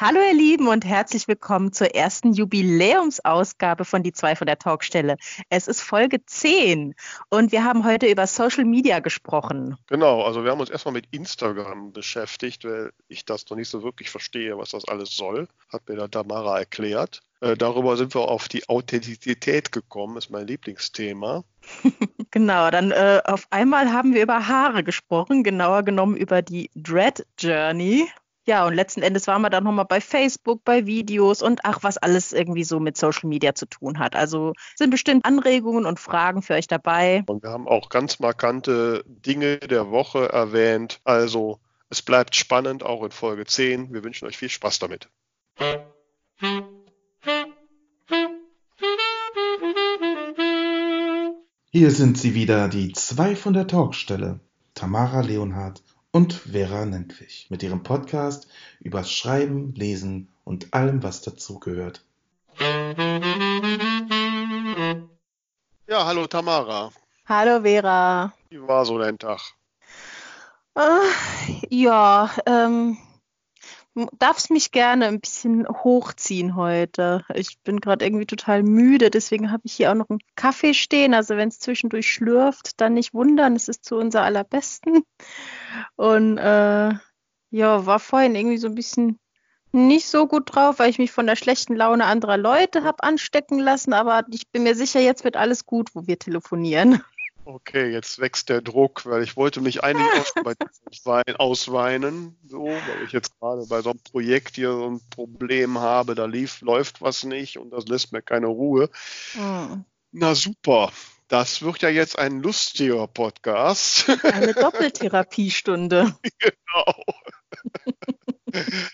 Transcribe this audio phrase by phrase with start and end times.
[0.00, 5.18] Hallo ihr Lieben und herzlich willkommen zur ersten Jubiläumsausgabe von Die zwei von der Talkstelle.
[5.50, 6.94] Es ist Folge 10
[7.28, 9.76] und wir haben heute über Social Media gesprochen.
[9.88, 13.82] Genau, also wir haben uns erstmal mit Instagram beschäftigt, weil ich das noch nicht so
[13.82, 15.48] wirklich verstehe, was das alles soll.
[15.70, 17.20] Hat mir da Tamara erklärt.
[17.42, 21.44] Äh, darüber sind wir auf die Authentizität gekommen, ist mein Lieblingsthema.
[22.30, 27.26] genau, dann äh, auf einmal haben wir über Haare gesprochen, genauer genommen über die Dread
[27.38, 28.08] Journey.
[28.46, 31.98] Ja, und letzten Endes waren wir dann nochmal bei Facebook, bei Videos und ach, was
[31.98, 34.16] alles irgendwie so mit Social Media zu tun hat.
[34.16, 37.22] Also sind bestimmt Anregungen und Fragen für euch dabei.
[37.26, 41.00] Und wir haben auch ganz markante Dinge der Woche erwähnt.
[41.04, 43.92] Also es bleibt spannend, auch in Folge 10.
[43.92, 45.08] Wir wünschen euch viel Spaß damit.
[51.72, 54.40] Hier sind sie wieder, die zwei von der Talkstelle.
[54.74, 58.48] Tamara Leonhardt und Vera Nentwich mit ihrem Podcast
[58.80, 62.04] über Schreiben, Lesen und allem, was dazugehört.
[65.86, 66.92] Ja, hallo Tamara.
[67.26, 68.32] Hallo Vera.
[68.48, 69.40] Wie war so dein Tag?
[70.74, 70.80] Äh,
[71.68, 72.98] ja, ähm,
[74.18, 77.24] darfst mich gerne ein bisschen hochziehen heute.
[77.34, 81.14] Ich bin gerade irgendwie total müde, deswegen habe ich hier auch noch einen Kaffee stehen.
[81.14, 85.02] Also wenn es zwischendurch schlürft, dann nicht wundern, es ist zu unser allerbesten.
[85.96, 86.94] Und äh,
[87.50, 89.18] ja, war vorhin irgendwie so ein bisschen
[89.72, 93.58] nicht so gut drauf, weil ich mich von der schlechten Laune anderer Leute habe anstecken
[93.58, 93.92] lassen.
[93.92, 97.02] Aber ich bin mir sicher, jetzt wird alles gut, wo wir telefonieren.
[97.52, 100.54] Okay, jetzt wächst der Druck, weil ich wollte mich eigentlich auch bei
[101.04, 105.78] Wein ausweinen, so, weil ich jetzt gerade bei so einem Projekt hier so ein Problem
[105.78, 108.88] habe, da lief, läuft was nicht und das lässt mir keine Ruhe.
[109.34, 109.84] Mhm.
[110.12, 110.92] Na super,
[111.26, 114.08] das wird ja jetzt ein lustiger Podcast.
[114.24, 116.16] Eine Doppeltherapiestunde.
[116.38, 117.04] genau.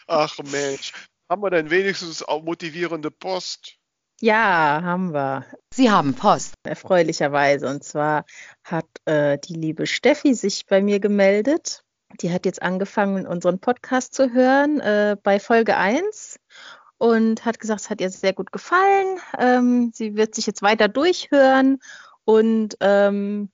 [0.07, 0.95] Ach Mensch,
[1.29, 3.77] haben wir denn wenigstens auch motivierende Post?
[4.21, 5.45] Ja, haben wir.
[5.75, 6.55] Sie haben Post.
[6.63, 7.69] Erfreulicherweise.
[7.69, 8.25] Und zwar
[8.65, 11.85] hat äh, die liebe Steffi sich bei mir gemeldet.
[12.21, 16.39] Die hat jetzt angefangen, unseren Podcast zu hören äh, bei Folge 1
[16.99, 19.19] und hat gesagt, es hat ihr sehr gut gefallen.
[19.39, 21.79] Ähm, sie wird sich jetzt weiter durchhören
[22.25, 23.51] und ähm,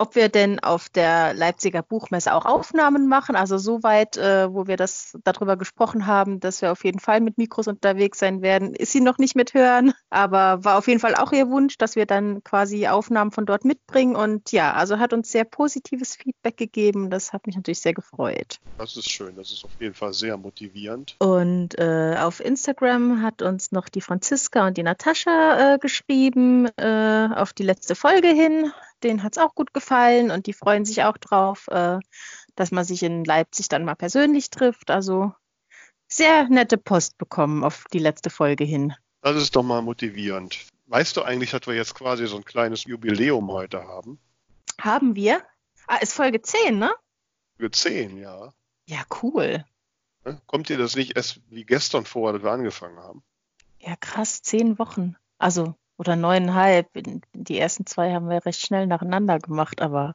[0.00, 3.36] ob wir denn auf der Leipziger Buchmesse auch Aufnahmen machen.
[3.36, 7.36] Also soweit, äh, wo wir das darüber gesprochen haben, dass wir auf jeden Fall mit
[7.36, 11.32] Mikros unterwegs sein werden, ist sie noch nicht mithören, aber war auf jeden Fall auch
[11.32, 14.16] ihr Wunsch, dass wir dann quasi Aufnahmen von dort mitbringen.
[14.16, 17.10] Und ja, also hat uns sehr positives Feedback gegeben.
[17.10, 18.58] Das hat mich natürlich sehr gefreut.
[18.78, 21.16] Das ist schön, das ist auf jeden Fall sehr motivierend.
[21.18, 27.28] Und äh, auf Instagram hat uns noch die Franziska und die Natascha äh, geschrieben, äh,
[27.34, 28.72] auf die letzte Folge hin
[29.02, 31.98] denen hat es auch gut gefallen und die freuen sich auch drauf, äh,
[32.54, 34.90] dass man sich in Leipzig dann mal persönlich trifft.
[34.90, 35.32] Also
[36.08, 38.94] sehr nette Post bekommen auf die letzte Folge hin.
[39.22, 40.66] Das ist doch mal motivierend.
[40.86, 44.18] Weißt du eigentlich, dass wir jetzt quasi so ein kleines Jubiläum heute haben?
[44.80, 45.42] Haben wir?
[45.86, 46.92] Ah, ist Folge 10, ne?
[47.56, 48.52] Folge 10, ja.
[48.86, 49.64] Ja, cool.
[50.46, 53.22] Kommt dir das nicht erst wie gestern vor, dass wir angefangen haben?
[53.78, 55.16] Ja, krass, zehn Wochen.
[55.38, 56.88] Also oder neuneinhalb.
[57.34, 60.14] Die ersten zwei haben wir recht schnell nacheinander gemacht, aber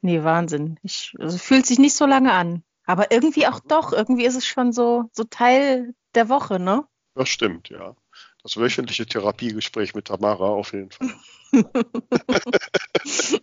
[0.00, 0.80] nee, Wahnsinn.
[0.82, 2.64] Ich, also fühlt sich nicht so lange an.
[2.84, 6.84] Aber irgendwie auch doch, irgendwie ist es schon so, so Teil der Woche, ne?
[7.14, 7.94] Das stimmt, ja.
[8.42, 11.14] Das wöchentliche Therapiegespräch mit Tamara auf jeden Fall.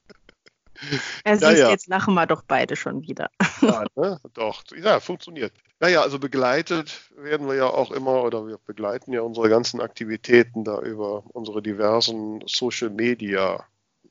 [1.26, 1.70] Ja, siehst, ja, ja.
[1.70, 3.30] jetzt lachen wir doch beide schon wieder.
[3.62, 4.20] Ja, ne?
[4.34, 4.64] doch.
[4.78, 5.54] Ja, funktioniert.
[5.80, 10.64] Naja, also begleitet werden wir ja auch immer oder wir begleiten ja unsere ganzen Aktivitäten
[10.64, 13.66] da über unsere diversen Social Media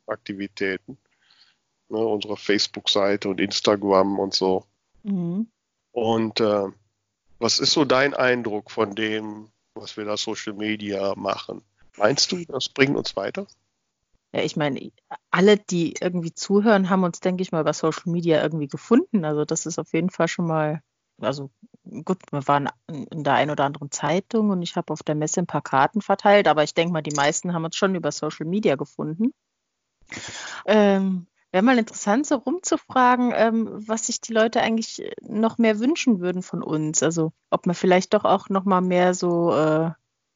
[0.06, 0.96] Aktivitäten.
[1.90, 4.64] Ne, unsere Facebook-Seite und Instagram und so.
[5.02, 5.48] Mhm.
[5.92, 6.66] Und äh,
[7.38, 11.62] was ist so dein Eindruck von dem, was wir da Social Media machen?
[11.96, 13.46] Meinst du, das bringt uns weiter?
[14.32, 14.92] Ja, ich meine,
[15.30, 19.24] alle, die irgendwie zuhören, haben uns, denke ich mal, über Social Media irgendwie gefunden.
[19.24, 20.82] Also das ist auf jeden Fall schon mal,
[21.20, 21.50] also
[22.04, 25.40] gut, wir waren in der einen oder anderen Zeitung und ich habe auf der Messe
[25.40, 28.46] ein paar Karten verteilt, aber ich denke mal, die meisten haben uns schon über Social
[28.46, 29.32] Media gefunden.
[30.66, 36.20] Ähm, Wäre mal interessant, so rumzufragen, ähm, was sich die Leute eigentlich noch mehr wünschen
[36.20, 37.02] würden von uns.
[37.02, 39.90] Also ob man vielleicht doch auch noch mal mehr so äh,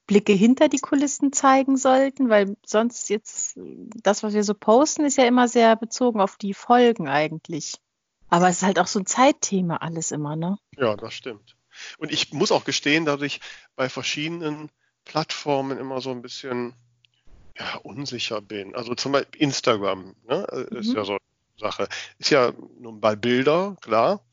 [0.07, 3.59] Blicke hinter die Kulissen zeigen sollten, weil sonst jetzt
[4.03, 7.82] das, was wir so posten, ist ja immer sehr bezogen auf die Folgen eigentlich.
[8.33, 10.57] Aber es ist halt auch so ein Zeitthema alles immer, ne?
[10.79, 11.55] Ja, das stimmt.
[11.99, 13.43] Und ich muss auch gestehen, dass ich
[13.77, 14.71] bei verschiedenen
[15.05, 16.73] Plattformen immer so ein bisschen
[17.59, 18.75] ja, unsicher bin.
[18.75, 20.97] Also zum Beispiel Instagram, ne, ist mhm.
[20.97, 21.21] ja so eine
[21.59, 21.89] Sache.
[22.17, 24.25] Ist ja nun bei Bilder, klar.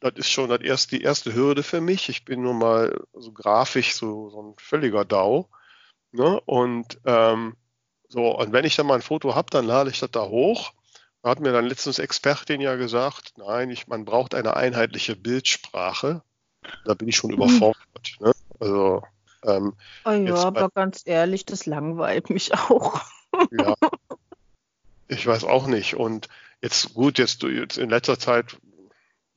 [0.00, 2.08] das ist schon das erste, die erste Hürde für mich.
[2.08, 5.48] Ich bin nun mal so grafisch so, so ein völliger DAO.
[6.10, 6.40] Ne?
[6.46, 7.54] Und ähm,
[8.08, 10.72] so, und wenn ich dann mal ein Foto habe, dann lade ich das da hoch.
[11.26, 16.22] Hat mir dann letztens Expertin ja gesagt, nein, ich, man braucht eine einheitliche Bildsprache.
[16.84, 17.36] Da bin ich schon hm.
[17.36, 18.16] überfordert.
[18.20, 18.32] Ne?
[18.60, 19.02] Also,
[19.42, 19.74] ähm,
[20.04, 23.00] oh ja, aber ganz ehrlich, das langweilt mich auch.
[23.50, 23.74] ja.
[25.08, 25.96] Ich weiß auch nicht.
[25.96, 26.28] Und
[26.62, 28.56] jetzt gut, jetzt, jetzt in letzter Zeit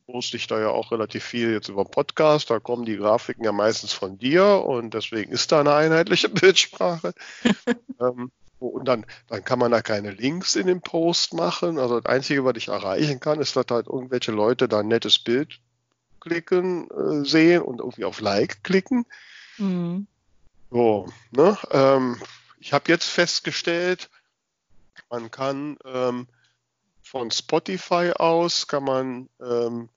[0.06, 2.52] poste ich da ja auch relativ viel jetzt über Podcast.
[2.52, 7.16] Da kommen die Grafiken ja meistens von dir und deswegen ist da eine einheitliche Bildsprache.
[8.00, 11.80] ähm, und dann, dann kann man da keine Links in den Post machen.
[11.80, 15.20] Also das Einzige, was ich erreichen kann, ist, dass halt irgendwelche Leute da ein nettes
[15.20, 15.60] Bild
[16.20, 19.06] klicken, äh, sehen und irgendwie auf Like klicken.
[19.58, 20.08] Mhm.
[20.70, 21.58] So, ne?
[21.72, 22.22] Ähm,
[22.60, 24.10] ich habe jetzt festgestellt,
[25.10, 26.28] man kann ähm,
[27.02, 29.90] von Spotify aus kann man ähm,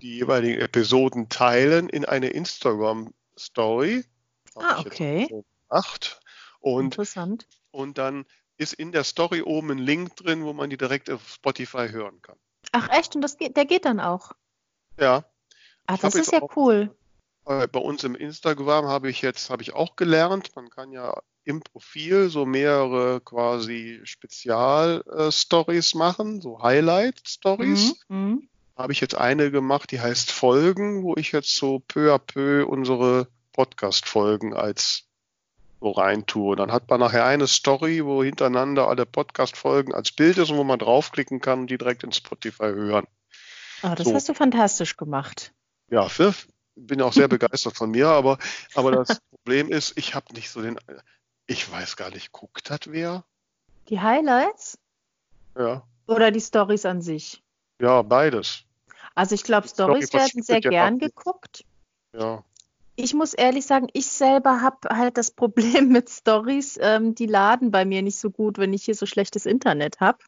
[0.00, 4.04] die jeweiligen Episoden teilen in eine Instagram Story.
[4.54, 5.28] Ah, okay.
[5.68, 6.20] Gemacht.
[6.60, 7.46] Und, Interessant.
[7.72, 8.24] Und dann
[8.56, 12.22] ist in der Story oben ein Link drin, wo man die direkt auf Spotify hören
[12.22, 12.36] kann.
[12.70, 13.16] Ach echt?
[13.16, 14.32] Und das geht, der geht dann auch?
[14.98, 15.24] Ja.
[15.86, 16.94] Ah, das ist ja auch, cool.
[17.46, 21.20] Äh, bei uns im Instagram habe ich jetzt habe ich auch gelernt, man kann ja
[21.44, 27.96] im Profil so mehrere quasi Spezial-Stories machen, so Highlight-Stories.
[28.08, 32.12] Mhm, mhm habe ich jetzt eine gemacht, die heißt Folgen, wo ich jetzt so peu
[32.12, 35.04] à peu unsere Podcast-Folgen als
[35.82, 36.56] so rein tue.
[36.56, 40.64] Dann hat man nachher eine Story, wo hintereinander alle Podcast-Folgen als Bild ist und wo
[40.64, 43.06] man draufklicken kann und die direkt in Spotify hören.
[43.82, 44.14] Oh, das so.
[44.14, 45.52] hast du fantastisch gemacht.
[45.90, 46.34] Ja, für,
[46.76, 48.38] bin auch sehr begeistert von mir, aber,
[48.74, 50.78] aber das Problem ist, ich habe nicht so den,
[51.46, 53.24] ich weiß gar nicht, guckt das wer?
[53.88, 54.78] Die Highlights?
[55.58, 55.82] Ja.
[56.06, 57.42] Oder die Stories an sich?
[57.80, 58.64] Ja, beides.
[59.14, 61.64] Also ich glaube, Stories werden sehr gern geguckt.
[62.14, 62.44] Ja.
[62.96, 66.78] Ich muss ehrlich sagen, ich selber habe halt das Problem mit Stories.
[66.80, 70.18] Ähm, die laden bei mir nicht so gut, wenn ich hier so schlechtes Internet habe.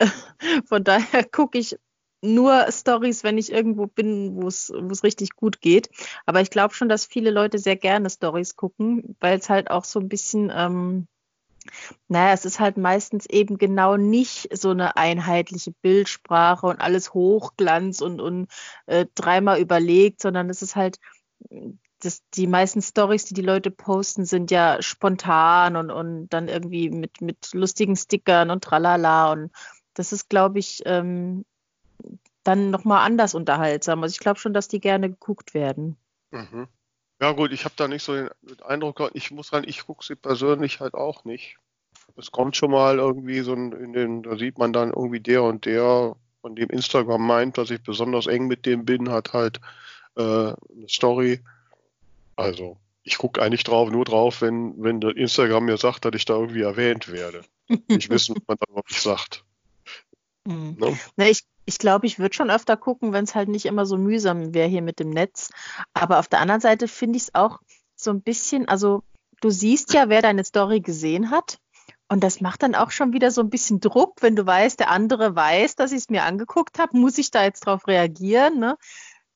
[0.66, 1.78] Von daher gucke ich
[2.22, 4.72] nur Stories, wenn ich irgendwo bin, wo es
[5.04, 5.90] richtig gut geht.
[6.24, 9.84] Aber ich glaube schon, dass viele Leute sehr gerne Stories gucken, weil es halt auch
[9.84, 11.06] so ein bisschen ähm,
[12.08, 18.00] naja, es ist halt meistens eben genau nicht so eine einheitliche Bildsprache und alles Hochglanz
[18.00, 18.48] und, und
[18.86, 20.98] äh, dreimal überlegt, sondern es ist halt,
[22.00, 26.90] das, die meisten Stories, die die Leute posten, sind ja spontan und, und dann irgendwie
[26.90, 29.32] mit, mit lustigen Stickern und tralala.
[29.32, 29.50] Und
[29.94, 31.44] das ist, glaube ich, ähm,
[32.44, 34.02] dann nochmal anders unterhaltsam.
[34.02, 35.96] Also ich glaube schon, dass die gerne geguckt werden.
[36.30, 36.68] Mhm.
[37.20, 38.30] Ja gut, ich habe da nicht so den
[38.62, 41.56] Eindruck, ich muss sagen, ich gucke sie persönlich halt auch nicht.
[42.16, 45.64] Es kommt schon mal irgendwie so in den, da sieht man dann irgendwie der und
[45.64, 49.60] der, von dem Instagram meint, dass ich besonders eng mit dem bin, hat halt
[50.16, 51.40] äh, eine Story.
[52.36, 56.24] Also ich gucke eigentlich drauf, nur drauf, wenn, wenn der Instagram mir sagt, dass ich
[56.24, 57.42] da irgendwie erwähnt werde.
[57.88, 59.44] Ich wissen, was man dann wirklich sagt.
[60.48, 60.76] Mhm.
[60.78, 60.96] Ne?
[61.16, 63.98] Na, ich ich glaube, ich würde schon öfter gucken, wenn es halt nicht immer so
[63.98, 65.50] mühsam wäre hier mit dem Netz.
[65.92, 67.58] Aber auf der anderen Seite finde ich es auch
[67.96, 69.02] so ein bisschen, also
[69.40, 71.58] du siehst ja, wer deine Story gesehen hat.
[72.08, 74.92] Und das macht dann auch schon wieder so ein bisschen Druck, wenn du weißt, der
[74.92, 78.60] andere weiß, dass ich es mir angeguckt habe, muss ich da jetzt drauf reagieren?
[78.60, 78.78] Ne?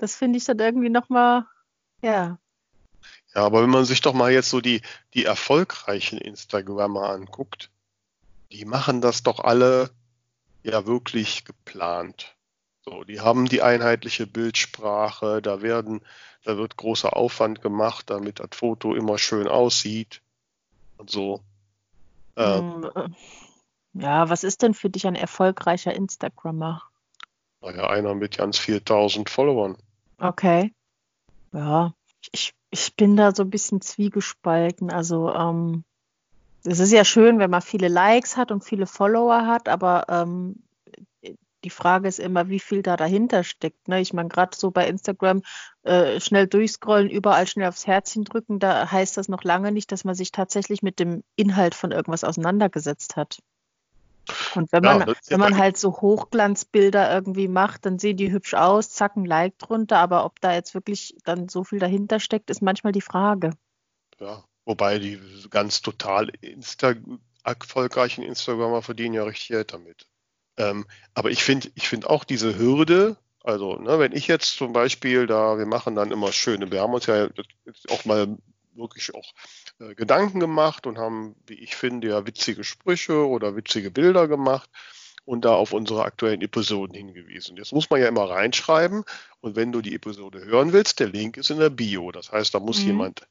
[0.00, 1.44] Das finde ich dann irgendwie nochmal,
[2.00, 2.38] ja.
[3.34, 4.80] Ja, aber wenn man sich doch mal jetzt so die,
[5.12, 7.70] die erfolgreichen Instagrammer anguckt,
[8.50, 9.90] die machen das doch alle
[10.62, 12.34] ja wirklich geplant.
[12.82, 16.00] So, die haben die einheitliche Bildsprache, da werden,
[16.44, 20.22] da wird großer Aufwand gemacht, damit das Foto immer schön aussieht
[20.96, 21.42] und so.
[22.36, 23.14] Ähm, hm,
[23.92, 26.82] ja, was ist denn für dich ein erfolgreicher Instagrammer?
[27.60, 29.76] Naja, einer mit ganz 4000 Followern.
[30.20, 30.72] Okay.
[31.52, 31.94] Ja,
[32.32, 34.90] ich, ich bin da so ein bisschen zwiegespalten.
[34.90, 35.84] Also, ähm,
[36.64, 40.62] es ist ja schön, wenn man viele Likes hat und viele Follower hat, aber ähm,
[41.64, 43.88] die Frage ist immer, wie viel da dahinter steckt.
[43.88, 44.00] Ne?
[44.00, 45.42] Ich meine, gerade so bei Instagram
[45.82, 50.04] äh, schnell durchscrollen, überall schnell aufs Herzchen drücken, da heißt das noch lange nicht, dass
[50.04, 53.40] man sich tatsächlich mit dem Inhalt von irgendwas auseinandergesetzt hat.
[54.54, 58.54] Und wenn man, ja, wenn man halt so Hochglanzbilder irgendwie macht, dann sehen die hübsch
[58.54, 62.50] aus, zack, ein Like drunter, aber ob da jetzt wirklich dann so viel dahinter steckt,
[62.50, 63.52] ist manchmal die Frage.
[64.18, 66.94] Ja, Wobei die ganz total Insta
[67.42, 70.06] erfolgreichen Instagramer verdienen ja richtig Geld damit.
[70.58, 74.72] Ähm, aber ich finde ich finde auch diese Hürde, also ne, wenn ich jetzt zum
[74.72, 77.28] Beispiel da, wir machen dann immer schöne, wir haben uns ja
[77.88, 78.36] auch mal
[78.74, 79.32] wirklich auch
[79.80, 84.68] äh, Gedanken gemacht und haben, wie ich finde, ja witzige Sprüche oder witzige Bilder gemacht.
[85.26, 87.56] und da auf unsere aktuellen Episoden hingewiesen.
[87.56, 89.04] Jetzt muss man ja immer reinschreiben
[89.40, 92.10] und wenn du die Episode hören willst, der Link ist in der Bio.
[92.10, 92.86] Das heißt, da muss mhm.
[92.86, 93.28] jemand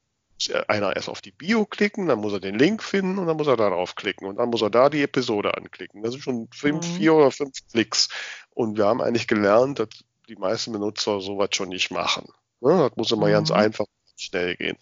[0.67, 3.47] einer erst auf die Bio klicken, dann muss er den Link finden und dann muss
[3.47, 6.01] er darauf klicken und dann muss er da die Episode anklicken.
[6.01, 6.95] Das sind schon fünf, mhm.
[6.95, 8.07] vier oder fünf Klicks.
[8.51, 9.89] Und wir haben eigentlich gelernt, dass
[10.29, 12.27] die meisten Benutzer sowas schon nicht machen.
[12.61, 12.77] Ne?
[12.77, 13.31] Das muss immer mhm.
[13.31, 14.77] ganz einfach schnell gehen.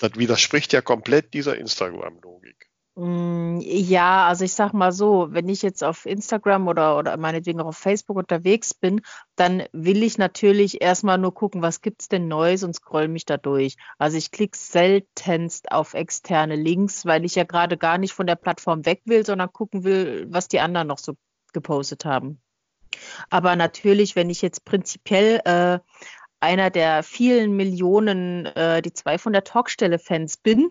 [0.00, 2.70] Das widerspricht ja komplett dieser Instagram-Logik.
[2.96, 7.60] Mm, ja, also ich sag mal so, wenn ich jetzt auf Instagram oder, oder meinetwegen
[7.60, 9.02] auch auf Facebook unterwegs bin,
[9.36, 13.36] dann will ich natürlich erstmal nur gucken, was gibt's denn Neues und scroll mich da
[13.36, 13.76] durch.
[13.98, 18.36] Also ich klicke seltenst auf externe Links, weil ich ja gerade gar nicht von der
[18.36, 21.14] Plattform weg will, sondern gucken will, was die anderen noch so
[21.52, 22.40] gepostet haben.
[23.28, 25.78] Aber natürlich, wenn ich jetzt prinzipiell äh,
[26.40, 30.70] einer der vielen Millionen, äh, die zwei von der Talkstelle-Fans bin,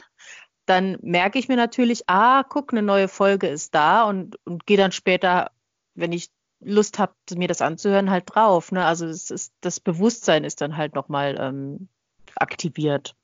[0.65, 4.77] dann merke ich mir natürlich, ah, guck, eine neue Folge ist da und, und gehe
[4.77, 5.51] dann später,
[5.95, 8.71] wenn ich Lust habe, mir das anzuhören, halt drauf.
[8.71, 8.85] Ne?
[8.85, 11.87] Also es ist, das Bewusstsein ist dann halt nochmal ähm,
[12.35, 13.15] aktiviert.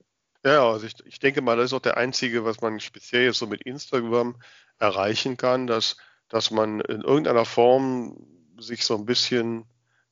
[0.43, 3.39] Ja, also ich, ich denke mal, das ist auch der einzige, was man speziell jetzt
[3.39, 4.35] so mit Instagram
[4.79, 5.97] erreichen kann, dass,
[6.29, 8.25] dass man in irgendeiner Form
[8.57, 9.65] sich so ein bisschen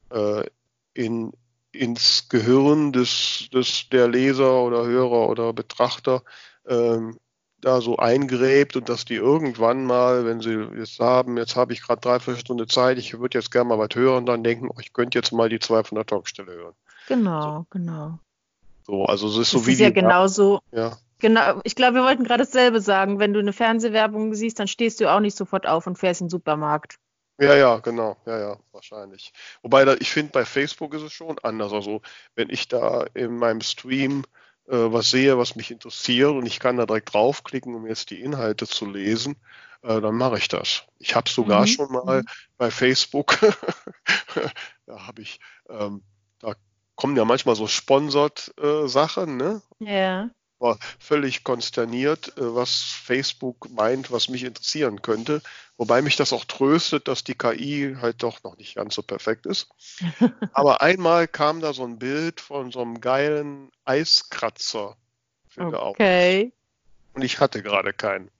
[0.09, 0.43] äh,
[0.93, 1.33] in,
[1.73, 6.23] ins Gehirn des, des, der Leser oder Hörer oder Betrachter
[6.67, 7.17] ähm,
[7.61, 11.81] da so eingräbt und dass die irgendwann mal, wenn sie jetzt haben, jetzt habe ich
[11.81, 14.79] gerade drei, vier Stunden Zeit, ich würde jetzt gerne mal was hören, dann denken, oh,
[14.79, 16.75] ich könnte jetzt mal die zwei von der Talkstelle hören.
[17.07, 17.65] Genau, so.
[17.69, 18.19] genau.
[18.85, 19.73] So, also es ist so das wie.
[19.73, 20.59] Ist ja genauso.
[20.71, 20.97] Ja.
[21.19, 23.17] Genau, ich glaube, wir wollten gerade dasselbe sagen.
[23.17, 26.25] Wenn du eine Fernsehwerbung siehst, dann stehst du auch nicht sofort auf und fährst in
[26.25, 26.97] den Supermarkt.
[27.39, 29.33] Ja, ja, genau, ja, ja, wahrscheinlich.
[29.63, 31.73] Wobei da, ich finde, bei Facebook ist es schon anders.
[31.73, 32.01] Also
[32.35, 34.23] wenn ich da in meinem Stream
[34.67, 38.21] äh, was sehe, was mich interessiert und ich kann da direkt draufklicken, um jetzt die
[38.21, 39.35] Inhalte zu lesen,
[39.81, 40.83] äh, dann mache ich das.
[40.99, 41.67] Ich habe sogar mhm.
[41.67, 42.27] schon mal mhm.
[42.57, 43.39] bei Facebook,
[44.85, 46.03] da habe ich, ähm,
[46.39, 46.55] da
[46.95, 49.61] kommen ja manchmal so Sponsored-Sachen, äh, ne?
[49.79, 50.29] Ja
[50.63, 55.43] war völlig konsterniert, äh, was Facebook meint, was mich interessieren könnte.
[55.77, 59.45] Wobei mich das auch tröstet, dass die KI halt doch noch nicht ganz so perfekt
[59.45, 59.69] ist.
[60.53, 64.97] Aber einmal kam da so ein Bild von so einem geilen Eiskratzer.
[65.57, 66.51] Okay.
[67.13, 68.31] Und ich hatte gerade keinen.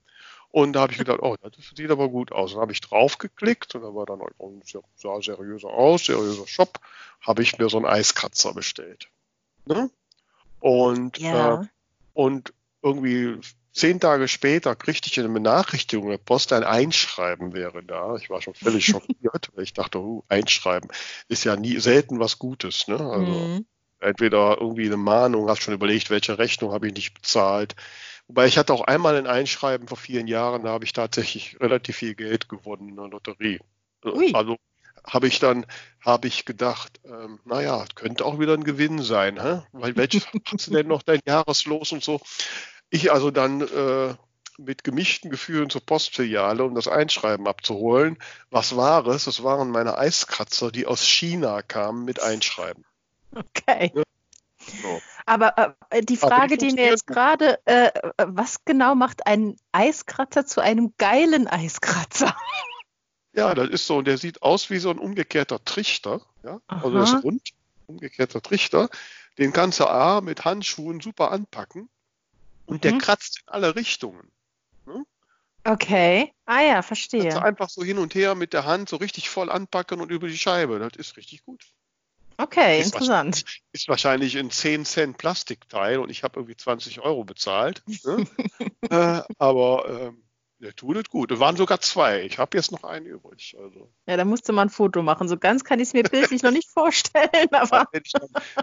[0.50, 2.52] Und da habe ich gedacht, oh, das sieht aber gut aus.
[2.52, 4.62] Dann habe ich draufgeklickt und da war dann auch ein
[4.96, 6.80] sah seriöser aus, seriöser Shop,
[7.22, 9.10] habe ich mir so einen Eiskratzer bestellt.
[9.66, 9.90] Ne?
[10.60, 11.64] Und ja.
[11.64, 11.66] äh,
[12.14, 13.40] und irgendwie
[13.72, 18.16] zehn Tage später kriegte ich eine Benachrichtigung, der Post ein Einschreiben wäre da.
[18.16, 20.90] Ich war schon völlig schockiert, weil ich dachte, oh, Einschreiben
[21.28, 22.88] ist ja nie selten was Gutes.
[22.88, 23.00] Ne?
[23.00, 23.66] Also mhm.
[24.00, 27.76] entweder irgendwie eine Mahnung, hast schon überlegt, welche Rechnung habe ich nicht bezahlt.
[28.28, 31.98] Wobei ich hatte auch einmal ein Einschreiben vor vielen Jahren, da habe ich tatsächlich relativ
[31.98, 33.60] viel Geld gewonnen in der Lotterie.
[34.06, 34.34] Ui.
[34.34, 34.58] Also
[35.06, 35.66] habe ich dann
[36.02, 39.62] habe ich gedacht, ähm, naja, könnte auch wieder ein Gewinn sein, hä?
[39.72, 42.22] weil welches hast du denn noch dein Jahreslos und so.
[42.90, 44.16] Ich also dann äh,
[44.58, 48.18] mit gemischten Gefühlen zur Postfiliale, um das Einschreiben abzuholen.
[48.52, 49.28] Was war es?
[49.28, 52.86] Es waren meine Eiskratzer, die aus China kamen mit Einschreiben.
[53.34, 53.92] Okay.
[53.96, 54.04] Ja?
[54.82, 55.02] So.
[55.26, 60.46] Aber äh, die Frage, die, die mir jetzt gerade, äh, was genau macht ein Eiskratzer
[60.46, 62.36] zu einem geilen Eiskratzer?
[63.34, 66.22] Ja, das ist so, der sieht aus wie so ein umgekehrter Trichter.
[66.44, 66.62] Ja?
[66.68, 67.50] Also das ist rund,
[67.88, 68.90] umgekehrter Trichter.
[69.38, 71.90] Den kannst du A mit Handschuhen super anpacken
[72.66, 72.82] und mhm.
[72.82, 74.32] der kratzt in alle Richtungen.
[74.86, 75.04] Ne?
[75.64, 76.32] Okay.
[76.46, 77.24] Ah ja, verstehe.
[77.24, 80.12] Kannst du einfach so hin und her mit der Hand so richtig voll anpacken und
[80.12, 80.78] über die Scheibe.
[80.80, 81.64] Das ist richtig gut.
[82.38, 83.36] Okay, ist interessant.
[83.36, 87.84] Wahrscheinlich, ist wahrscheinlich ein 10 Cent Plastikteil und ich habe irgendwie 20 Euro bezahlt.
[88.04, 88.28] Ne?
[88.90, 90.23] äh, aber ähm,
[90.64, 91.32] der tut es gut.
[91.32, 92.24] Es waren sogar zwei.
[92.24, 93.56] Ich habe jetzt noch einen übrig.
[93.60, 93.90] Also.
[94.08, 95.28] Ja, da musste man ein Foto machen.
[95.28, 97.30] So ganz kann ich es mir bildlich noch nicht vorstellen.
[97.52, 97.88] Aber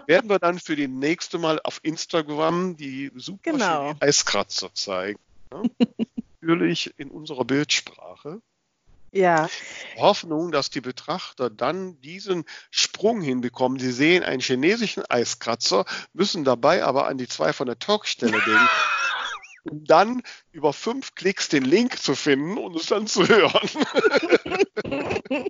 [0.07, 3.93] werden wir dann für die nächste Mal auf Instagram die super genau.
[3.99, 5.19] Eiskratzer zeigen.
[5.51, 5.61] Ja?
[6.41, 8.41] Natürlich in unserer Bildsprache.
[9.11, 9.49] Ja.
[9.97, 13.77] Hoffnung, dass die Betrachter dann diesen Sprung hinbekommen.
[13.77, 18.69] Sie sehen einen chinesischen Eiskratzer, müssen dabei aber an die zwei von der Talkstelle denken
[19.63, 23.69] um dann über fünf Klicks den Link zu finden und es dann zu hören.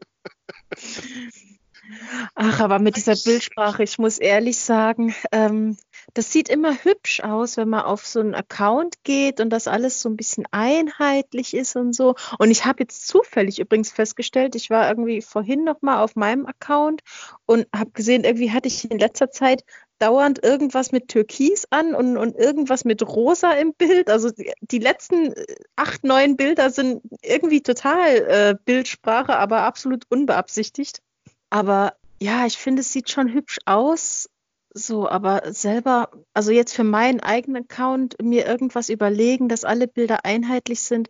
[2.36, 5.78] Ach, aber mit dieser Bildsprache, ich muss ehrlich sagen, ähm,
[6.14, 10.02] das sieht immer hübsch aus, wenn man auf so einen Account geht und das alles
[10.02, 12.16] so ein bisschen einheitlich ist und so.
[12.40, 16.46] Und ich habe jetzt zufällig übrigens festgestellt, ich war irgendwie vorhin noch mal auf meinem
[16.46, 17.02] Account
[17.46, 19.64] und habe gesehen, irgendwie hatte ich in letzter Zeit
[20.02, 24.10] dauernd irgendwas mit Türkis an und, und irgendwas mit Rosa im Bild.
[24.10, 30.06] Also die, die letzten äh, acht, neun Bilder sind irgendwie total äh, Bildsprache, aber absolut
[30.10, 31.02] unbeabsichtigt.
[31.50, 34.30] Aber ja, ich finde, es sieht schon hübsch aus.
[34.74, 40.24] So, aber selber, also jetzt für meinen eigenen Account mir irgendwas überlegen, dass alle Bilder
[40.24, 41.10] einheitlich sind,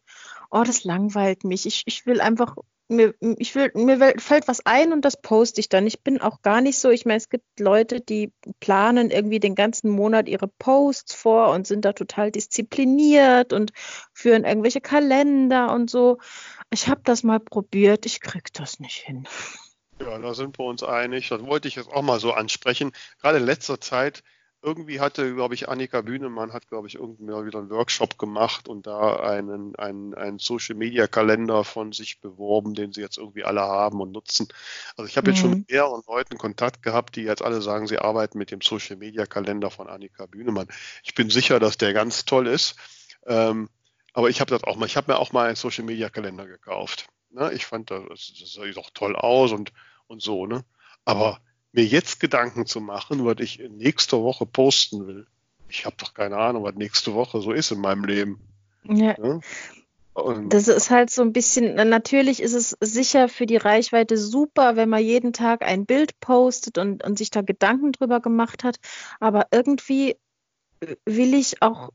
[0.49, 1.67] oh, das langweilt mich.
[1.67, 2.57] Ich, ich will einfach
[2.91, 5.87] mir, ich will, mir fällt was ein und das poste ich dann.
[5.87, 9.55] Ich bin auch gar nicht so, ich meine, es gibt Leute, die planen irgendwie den
[9.55, 13.71] ganzen Monat ihre Posts vor und sind da total diszipliniert und
[14.13, 16.19] führen irgendwelche Kalender und so.
[16.69, 19.27] Ich habe das mal probiert, ich krieg das nicht hin.
[20.01, 21.29] Ja, da sind wir uns einig.
[21.29, 22.91] Das wollte ich jetzt auch mal so ansprechen.
[23.21, 24.23] Gerade in letzter Zeit
[24.63, 28.85] irgendwie hatte, glaube ich, Annika Bühnemann hat, glaube ich, irgendwann wieder einen Workshop gemacht und
[28.85, 33.61] da einen, einen, einen Social Media Kalender von sich beworben, den sie jetzt irgendwie alle
[33.61, 34.47] haben und nutzen.
[34.97, 35.33] Also ich habe mhm.
[35.33, 35.57] jetzt schon mhm.
[35.59, 39.25] mit mehreren Leuten Kontakt gehabt, die jetzt alle sagen, sie arbeiten mit dem Social Media
[39.25, 40.67] Kalender von Annika Bühnemann.
[41.03, 42.75] Ich bin sicher, dass der ganz toll ist.
[43.25, 43.69] Ähm,
[44.13, 46.45] aber ich habe das auch mal, ich habe mir auch mal einen Social Media Kalender
[46.45, 47.07] gekauft.
[47.31, 47.51] Ne?
[47.53, 49.71] Ich fand das, das sieht auch toll aus und,
[50.07, 50.63] und so, ne?
[51.05, 51.39] Aber
[51.73, 55.27] mir jetzt Gedanken zu machen, was ich nächste Woche posten will.
[55.69, 58.39] Ich habe doch keine Ahnung, was nächste Woche so ist in meinem Leben.
[58.83, 59.15] Ja.
[59.17, 59.39] ja?
[60.49, 64.89] das ist halt so ein bisschen, natürlich ist es sicher für die Reichweite super, wenn
[64.89, 68.77] man jeden Tag ein Bild postet und, und sich da Gedanken drüber gemacht hat.
[69.19, 70.17] Aber irgendwie
[71.05, 71.91] will ich auch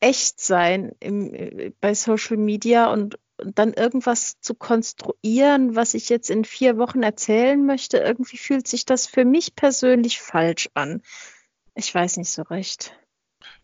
[0.00, 6.44] echt sein im, bei Social Media und dann irgendwas zu konstruieren, was ich jetzt in
[6.44, 11.02] vier Wochen erzählen möchte, irgendwie fühlt sich das für mich persönlich falsch an.
[11.74, 12.96] Ich weiß nicht so recht.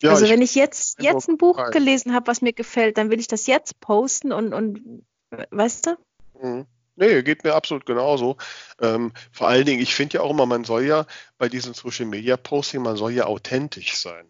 [0.02, 3.11] Ja, also ich wenn ich jetzt, jetzt ein Buch gelesen habe, was mir gefällt, dann
[3.11, 5.04] will ich das jetzt posten und, und
[5.50, 5.97] weißt du?
[6.40, 6.66] Mhm.
[6.97, 8.37] Nee, geht mir absolut genauso.
[8.81, 11.07] Ähm, vor allen Dingen, ich finde ja auch immer, man soll ja
[11.38, 14.26] bei diesen Social Media Posting, man soll ja authentisch sein.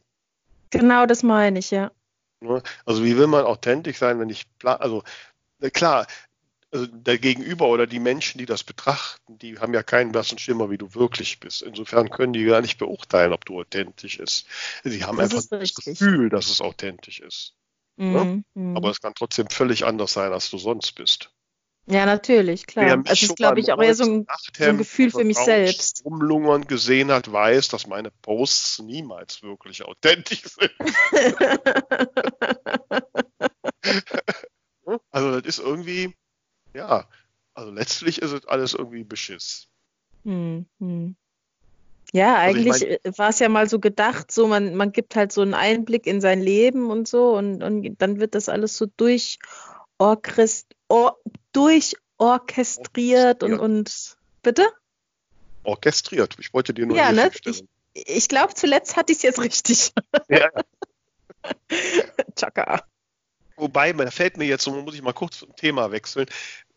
[0.71, 1.93] Genau, das meine ich, ja.
[2.41, 2.63] Ne?
[2.87, 5.03] Also wie will man authentisch sein, wenn ich, also
[5.71, 6.06] klar,
[6.75, 10.71] also der Gegenüber oder die Menschen, die das betrachten, die haben ja keinen blassen Schimmer,
[10.71, 11.62] wie du wirklich bist.
[11.62, 14.47] Insofern können die gar nicht beurteilen, ob du authentisch ist.
[14.83, 17.54] Sie haben das einfach das Gefühl, dass es authentisch ist.
[17.97, 18.12] Mhm.
[18.12, 18.44] Ne?
[18.54, 18.76] Mhm.
[18.76, 21.31] Aber es kann trotzdem völlig anders sein, als du sonst bist.
[21.87, 23.03] Ja, natürlich, klar.
[23.05, 26.03] Es ist, glaube ich, auch eher so ein, so ein Gefühl für mich selbst.
[26.05, 30.72] Rumlungern gesehen hat, weiß, dass meine Posts niemals wirklich authentisch sind.
[35.11, 36.14] Also das ist irgendwie,
[36.74, 37.09] ja,
[37.54, 39.68] also letztlich ist es alles irgendwie Beschiss.
[40.24, 41.16] Hm, hm.
[42.12, 45.16] Ja, also eigentlich ich mein, war es ja mal so gedacht, so man, man gibt
[45.16, 48.76] halt so einen Einblick in sein Leben und so und, und dann wird das alles
[48.76, 49.38] so durch
[49.98, 51.18] orchest, or,
[51.52, 54.64] durchorchestriert und, und bitte?
[55.64, 56.37] Orchestriert.
[56.38, 57.30] Ich wollte dir nur ja, ne?
[57.44, 59.92] Ich, ich glaube, zuletzt hatte ich es jetzt richtig.
[60.28, 60.50] Ja.
[62.37, 62.85] Chaka.
[63.57, 66.27] Wobei, da fällt mir jetzt, so muss ich mal kurz zum Thema wechseln,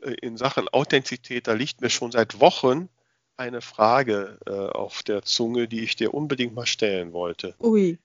[0.01, 2.89] äh, in Sachen Authentizität, da liegt mir schon seit Wochen
[3.35, 7.55] eine Frage äh, auf der Zunge, die ich dir unbedingt mal stellen wollte.
[7.59, 7.99] Ui.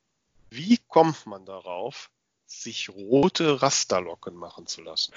[0.51, 2.11] Wie kommt man darauf,
[2.47, 5.15] sich rote Rasterlocken machen zu lassen?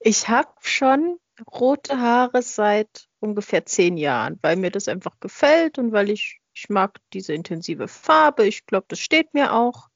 [0.00, 1.18] ich habe schon
[1.50, 6.68] rote Haare seit ungefähr zehn Jahren, weil mir das einfach gefällt und weil ich ich
[6.68, 8.44] mag diese intensive Farbe.
[8.44, 9.88] Ich glaube, das steht mir auch.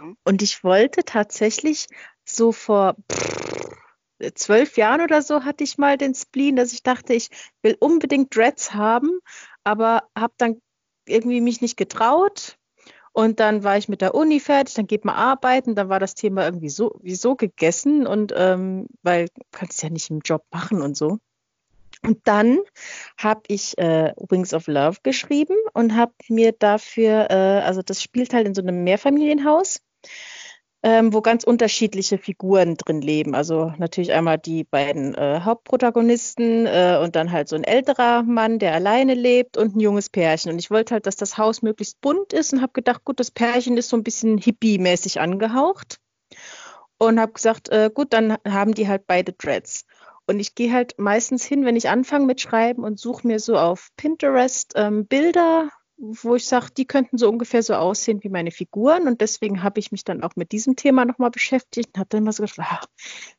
[0.00, 0.16] Mhm.
[0.24, 1.88] Und ich wollte tatsächlich
[2.24, 2.94] so vor
[4.34, 7.28] zwölf Jahren oder so hatte ich mal den Spleen, dass ich dachte, ich
[7.62, 9.18] will unbedingt Dreads haben,
[9.64, 10.62] aber habe dann
[11.06, 12.56] irgendwie mich nicht getraut.
[13.12, 16.14] Und dann war ich mit der Uni fertig, dann geht man arbeiten, dann war das
[16.14, 20.82] Thema irgendwie so, wieso gegessen und ähm, weil du kannst ja nicht im Job machen
[20.82, 21.18] und so.
[22.04, 22.58] Und dann
[23.16, 28.34] habe ich äh, Wings of Love geschrieben und habe mir dafür, äh, also das spielt
[28.34, 29.80] halt in so einem Mehrfamilienhaus,
[30.82, 33.34] ähm, wo ganz unterschiedliche Figuren drin leben.
[33.34, 38.58] Also natürlich einmal die beiden äh, Hauptprotagonisten äh, und dann halt so ein älterer Mann,
[38.58, 40.52] der alleine lebt und ein junges Pärchen.
[40.52, 43.30] Und ich wollte halt, dass das Haus möglichst bunt ist und habe gedacht, gut, das
[43.30, 46.00] Pärchen ist so ein bisschen hippie-mäßig angehaucht.
[46.98, 49.84] Und habe gesagt, äh, gut, dann haben die halt beide Dreads.
[50.26, 53.58] Und ich gehe halt meistens hin, wenn ich anfange mit Schreiben und suche mir so
[53.58, 58.50] auf Pinterest ähm, Bilder, wo ich sage, die könnten so ungefähr so aussehen wie meine
[58.50, 59.06] Figuren.
[59.06, 62.22] Und deswegen habe ich mich dann auch mit diesem Thema nochmal beschäftigt und habe dann
[62.22, 62.80] immer so gedacht, ah,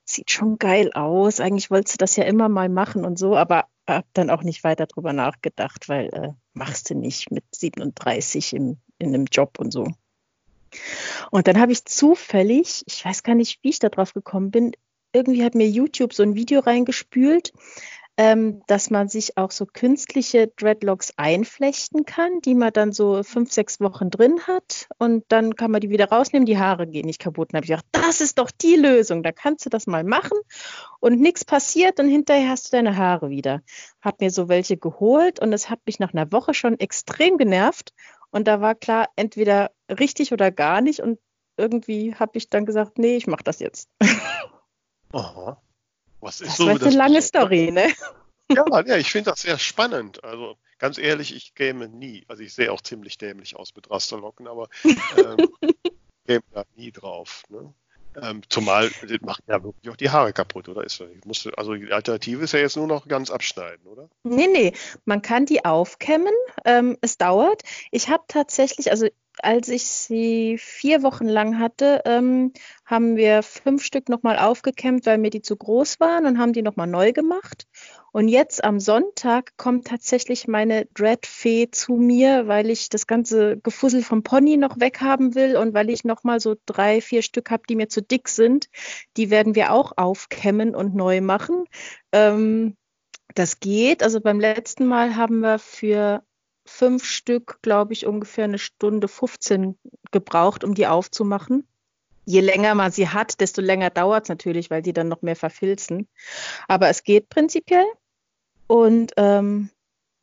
[0.04, 1.40] sieht schon geil aus.
[1.40, 4.64] Eigentlich wolltest du das ja immer mal machen und so, aber habe dann auch nicht
[4.64, 9.72] weiter drüber nachgedacht, weil äh, machst du nicht mit 37 im, in einem Job und
[9.72, 9.88] so.
[11.32, 14.72] Und dann habe ich zufällig, ich weiß gar nicht, wie ich da drauf gekommen bin,
[15.16, 17.54] irgendwie hat mir YouTube so ein Video reingespült.
[18.18, 23.52] ähm, dass man sich auch so künstliche Dreadlocks einflechten kann, die man dann so fünf,
[23.52, 27.20] sechs Wochen drin hat und dann kann man die wieder rausnehmen, die Haare gehen nicht
[27.20, 27.50] kaputt.
[27.52, 30.38] Und habe ich gedacht, das ist doch die Lösung, da kannst du das mal machen
[31.02, 33.62] und nichts passiert und hinterher hast du deine Haare wieder.
[34.02, 37.92] Hab mir so welche geholt und es hat mich nach einer Woche schon extrem genervt
[38.32, 41.20] und da war klar, entweder richtig oder gar nicht und
[41.58, 43.90] irgendwie habe ich dann gesagt, nee, ich mache das jetzt.
[45.16, 45.62] Aha.
[46.20, 47.22] Was ist das so war das eine lange?
[47.22, 47.94] Story, ne?
[48.52, 50.24] Ja, ja, ich finde das sehr spannend.
[50.24, 54.48] Also ganz ehrlich, ich käme nie, also ich sehe auch ziemlich dämlich aus mit Rasterlocken,
[54.48, 55.50] aber ähm,
[56.28, 57.44] käme da nie drauf.
[57.50, 57.74] Ne?
[58.22, 60.84] Ähm, zumal das macht ja wirklich auch die Haare kaputt, oder?
[60.84, 64.10] Ist, ich muss, also die Alternative ist ja jetzt nur noch ganz abschneiden, oder?
[64.24, 64.74] Nee, nee,
[65.06, 66.34] man kann die aufkämmen.
[66.66, 67.64] Ähm, es dauert.
[67.92, 69.08] Ich habe tatsächlich, also
[69.42, 72.54] als ich sie vier Wochen lang hatte, ähm,
[72.86, 76.62] haben wir fünf Stück nochmal aufgekämmt, weil mir die zu groß waren und haben die
[76.62, 77.68] nochmal neu gemacht.
[78.12, 84.04] Und jetzt am Sonntag kommt tatsächlich meine Dreadfee zu mir, weil ich das ganze Gefussel
[84.04, 87.76] vom Pony noch weghaben will und weil ich nochmal so drei, vier Stück habe, die
[87.76, 88.70] mir zu dick sind.
[89.18, 91.66] Die werden wir auch aufkämmen und neu machen.
[92.14, 92.78] Ähm,
[93.34, 94.02] das geht.
[94.02, 96.24] Also beim letzten Mal haben wir für
[96.66, 99.78] fünf Stück, glaube ich, ungefähr eine Stunde 15
[100.12, 101.68] gebraucht, um die aufzumachen.
[102.26, 105.36] Je länger man sie hat, desto länger dauert es natürlich, weil die dann noch mehr
[105.36, 106.08] verfilzen.
[106.68, 107.86] Aber es geht prinzipiell.
[108.68, 109.70] Und ähm,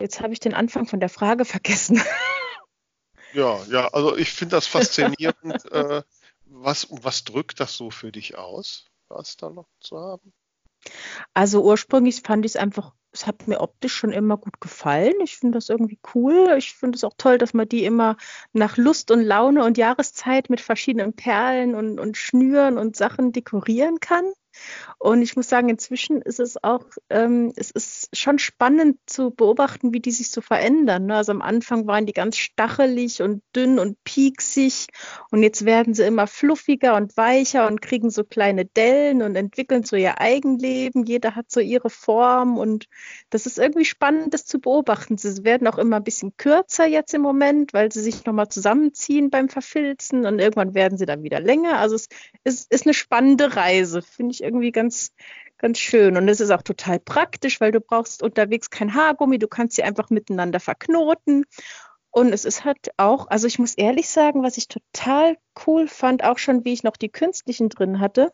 [0.00, 2.02] jetzt habe ich den Anfang von der Frage vergessen.
[3.32, 5.64] Ja, ja, also ich finde das faszinierend.
[5.72, 6.02] äh,
[6.46, 10.32] was, was drückt das so für dich aus, Rasterlock zu haben?
[11.32, 15.14] Also ursprünglich fand ich es einfach, es hat mir optisch schon immer gut gefallen.
[15.22, 16.54] Ich finde das irgendwie cool.
[16.56, 18.16] Ich finde es auch toll, dass man die immer
[18.52, 24.00] nach Lust und Laune und Jahreszeit mit verschiedenen Perlen und, und Schnüren und Sachen dekorieren
[24.00, 24.24] kann.
[24.98, 29.92] Und ich muss sagen, inzwischen ist es auch, ähm, es ist schon spannend zu beobachten,
[29.92, 31.06] wie die sich so verändern.
[31.06, 31.16] Ne?
[31.16, 34.86] Also am Anfang waren die ganz stachelig und dünn und pieksig
[35.30, 39.84] und jetzt werden sie immer fluffiger und weicher und kriegen so kleine Dellen und entwickeln
[39.84, 41.04] so ihr Eigenleben.
[41.04, 42.86] Jeder hat so ihre Form und
[43.30, 45.18] das ist irgendwie spannend, das zu beobachten.
[45.18, 49.30] Sie werden auch immer ein bisschen kürzer jetzt im Moment, weil sie sich nochmal zusammenziehen
[49.30, 51.78] beim Verfilzen und irgendwann werden sie dann wieder länger.
[51.78, 52.08] Also es
[52.44, 55.12] ist, ist eine spannende Reise, finde ich irgendwie ganz,
[55.58, 56.16] ganz schön.
[56.16, 59.82] Und es ist auch total praktisch, weil du brauchst unterwegs kein Haargummi, du kannst sie
[59.82, 61.44] einfach miteinander verknoten.
[62.10, 66.24] Und es ist halt auch, also ich muss ehrlich sagen, was ich total cool fand,
[66.24, 68.32] auch schon wie ich noch die künstlichen drin hatte,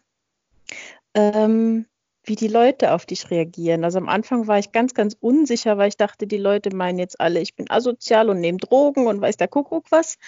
[1.14, 1.86] ähm,
[2.24, 3.84] wie die Leute auf dich reagieren.
[3.84, 7.20] Also am Anfang war ich ganz, ganz unsicher, weil ich dachte, die Leute meinen jetzt
[7.20, 10.18] alle, ich bin asozial und nehme Drogen und weiß der Kuckuck was.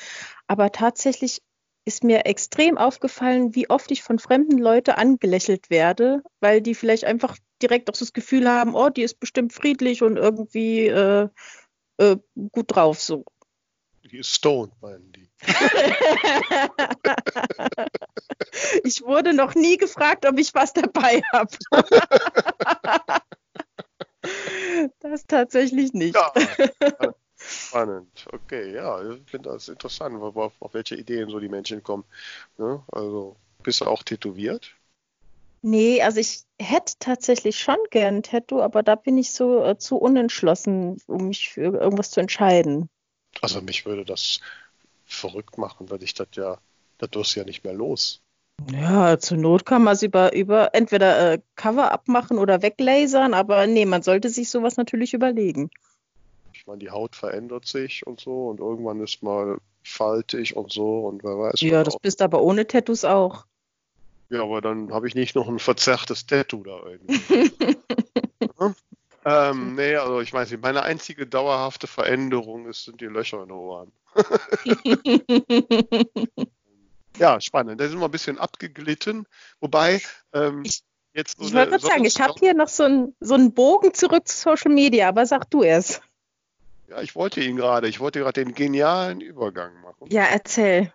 [0.47, 1.43] Aber tatsächlich
[1.85, 7.05] ist mir extrem aufgefallen, wie oft ich von fremden Leuten angelächelt werde, weil die vielleicht
[7.05, 11.29] einfach direkt auch das Gefühl haben, oh, die ist bestimmt friedlich und irgendwie äh,
[11.99, 12.17] äh,
[12.53, 13.25] gut drauf so.
[14.11, 15.31] Die ist stoned, meinen die.
[18.85, 21.57] ich wurde noch nie gefragt, ob ich was dabei habe.
[25.01, 26.17] das tatsächlich nicht.
[26.17, 26.33] Ja,
[27.51, 28.27] spannend.
[28.33, 32.05] Okay, ja, ich finde das interessant, auf, auf welche Ideen so die Menschen kommen.
[32.59, 32.83] Ne?
[32.93, 34.75] Also, bist du auch tätowiert?
[35.63, 39.77] Nee, also ich hätte tatsächlich schon gern ein Tattoo, aber da bin ich so äh,
[39.77, 42.89] zu unentschlossen, um mich für irgendwas zu entscheiden.
[43.43, 44.41] Also mich würde das
[45.05, 46.59] verrückt machen, weil ich das ja,
[46.99, 48.23] das wirst du ja nicht mehr los.
[48.71, 53.67] Ja, zur Not kann man es über, über entweder äh, Cover abmachen oder weglasern, aber
[53.67, 55.71] nee, man sollte sich sowas natürlich überlegen.
[56.61, 61.07] Ich meine, die Haut verändert sich und so und irgendwann ist mal faltig und so
[61.07, 61.63] und wer weiß.
[61.63, 62.01] Ja, das auch.
[62.01, 63.47] bist aber ohne Tattoos auch.
[64.29, 67.51] Ja, aber dann habe ich nicht noch ein verzerrtes Tattoo da irgendwie.
[68.59, 68.75] Mhm.
[69.25, 73.49] ähm, nee, also ich weiß nicht, meine einzige dauerhafte Veränderung ist, sind die Löcher in
[73.49, 73.91] den Ohren.
[77.19, 77.81] Ja, spannend.
[77.81, 79.27] Da sind wir ein bisschen abgeglitten.
[79.61, 80.01] Wobei,
[80.33, 83.35] ähm, Ich- jetzt so Ich wollte gerade sagen, ich habe hier noch so einen so
[83.35, 86.01] einen Bogen zurück zu Social Media, aber sag du es.
[86.91, 90.09] Ja, ich wollte ihn gerade, ich wollte gerade den genialen Übergang machen.
[90.11, 90.93] Ja, erzähl.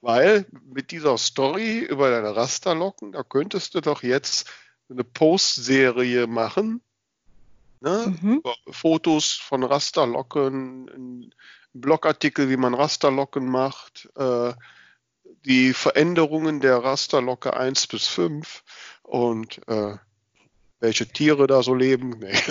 [0.00, 4.50] Weil mit dieser Story über deine Rasterlocken, da könntest du doch jetzt
[4.90, 6.82] eine Postserie machen.
[7.80, 8.16] Ne?
[8.20, 8.42] Mhm.
[8.70, 11.34] Fotos von Rasterlocken, ein
[11.72, 14.52] Blogartikel, wie man Rasterlocken macht, äh,
[15.44, 18.64] die Veränderungen der Rasterlocke 1 bis 5
[19.02, 19.96] und äh,
[20.82, 22.18] welche Tiere da so leben.
[22.20, 22.32] Nee.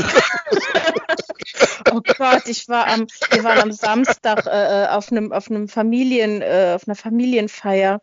[1.93, 6.41] Oh Gott, ich war am, wir waren am Samstag äh, auf einem auf einem Familien,
[6.41, 8.01] äh, auf einer Familienfeier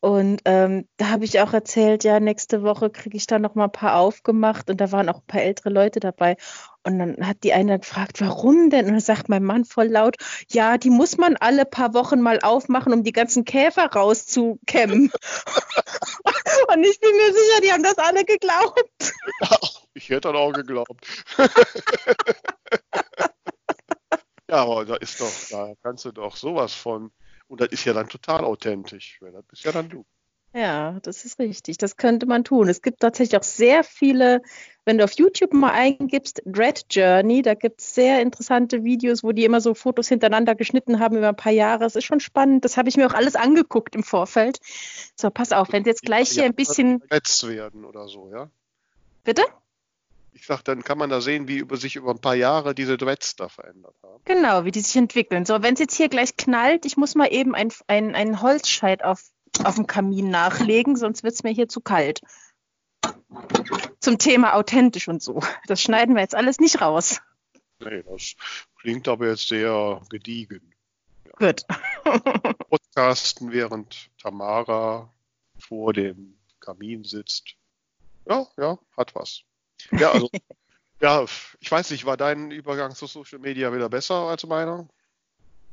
[0.00, 3.64] Und ähm, da habe ich auch erzählt, ja, nächste Woche kriege ich da noch mal
[3.64, 6.36] ein paar aufgemacht und da waren auch ein paar ältere Leute dabei.
[6.86, 8.86] Und dann hat die eine gefragt, warum denn?
[8.86, 10.14] Und dann sagt mein Mann voll laut,
[10.48, 15.10] ja, die muss man alle paar Wochen mal aufmachen, um die ganzen Käfer rauszukämmen.
[16.68, 19.12] und ich bin mir sicher, die haben das alle geglaubt.
[19.94, 21.06] Ich hätte dann auch geglaubt.
[24.50, 27.10] ja, aber da ist doch, da kannst du doch sowas von
[27.48, 29.18] und das ist ja dann total authentisch.
[29.22, 30.04] Das bist ja dann du.
[30.56, 31.76] Ja, das ist richtig.
[31.76, 32.70] Das könnte man tun.
[32.70, 34.40] Es gibt tatsächlich auch sehr viele,
[34.86, 39.32] wenn du auf YouTube mal eingibst, Dread Journey, da gibt es sehr interessante Videos, wo
[39.32, 41.80] die immer so Fotos hintereinander geschnitten haben über ein paar Jahre.
[41.80, 42.64] Das ist schon spannend.
[42.64, 44.58] Das habe ich mir auch alles angeguckt im Vorfeld.
[45.14, 47.02] So, pass auf, wenn jetzt gleich hier ein bisschen.
[47.02, 48.48] werden oder so, ja?
[49.24, 49.42] Bitte?
[50.32, 52.96] ich sag, dann kann man da sehen, wie über sich über ein paar Jahre diese
[52.96, 54.22] Dreads da verändert haben.
[54.24, 55.46] Genau, wie die sich entwickeln.
[55.46, 59.22] So, wenn es jetzt hier gleich knallt, ich muss mal eben einen ein Holzscheit auf,
[59.64, 62.20] auf dem Kamin nachlegen, sonst wird es mir hier zu kalt.
[64.00, 65.40] Zum Thema authentisch und so.
[65.66, 67.20] Das schneiden wir jetzt alles nicht raus.
[67.80, 68.34] Nee, das
[68.80, 70.72] klingt aber jetzt sehr gediegen.
[71.24, 71.32] Ja.
[71.38, 71.62] Gut.
[72.70, 75.12] Podcasten, während Tamara
[75.58, 77.56] vor dem Kamin sitzt.
[78.26, 79.42] Ja, ja, hat was.
[79.92, 80.30] Ja, also,
[81.00, 81.24] ja,
[81.60, 84.88] ich weiß nicht, war dein Übergang zu Social Media wieder besser als meiner?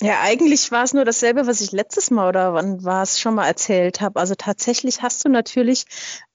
[0.03, 3.35] Ja, eigentlich war es nur dasselbe, was ich letztes Mal oder wann war es schon
[3.35, 4.19] mal erzählt habe.
[4.19, 5.85] Also tatsächlich hast du natürlich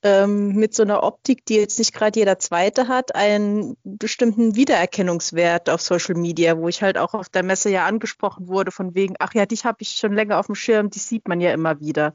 [0.02, 5.68] ähm, mit so einer Optik, die jetzt nicht gerade jeder Zweite hat, einen bestimmten Wiedererkennungswert
[5.68, 9.16] auf Social Media, wo ich halt auch auf der Messe ja angesprochen wurde, von wegen,
[9.18, 11.78] ach ja, dich habe ich schon länger auf dem Schirm, die sieht man ja immer
[11.78, 12.14] wieder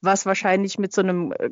[0.00, 1.50] was wahrscheinlich mit so einem, äh,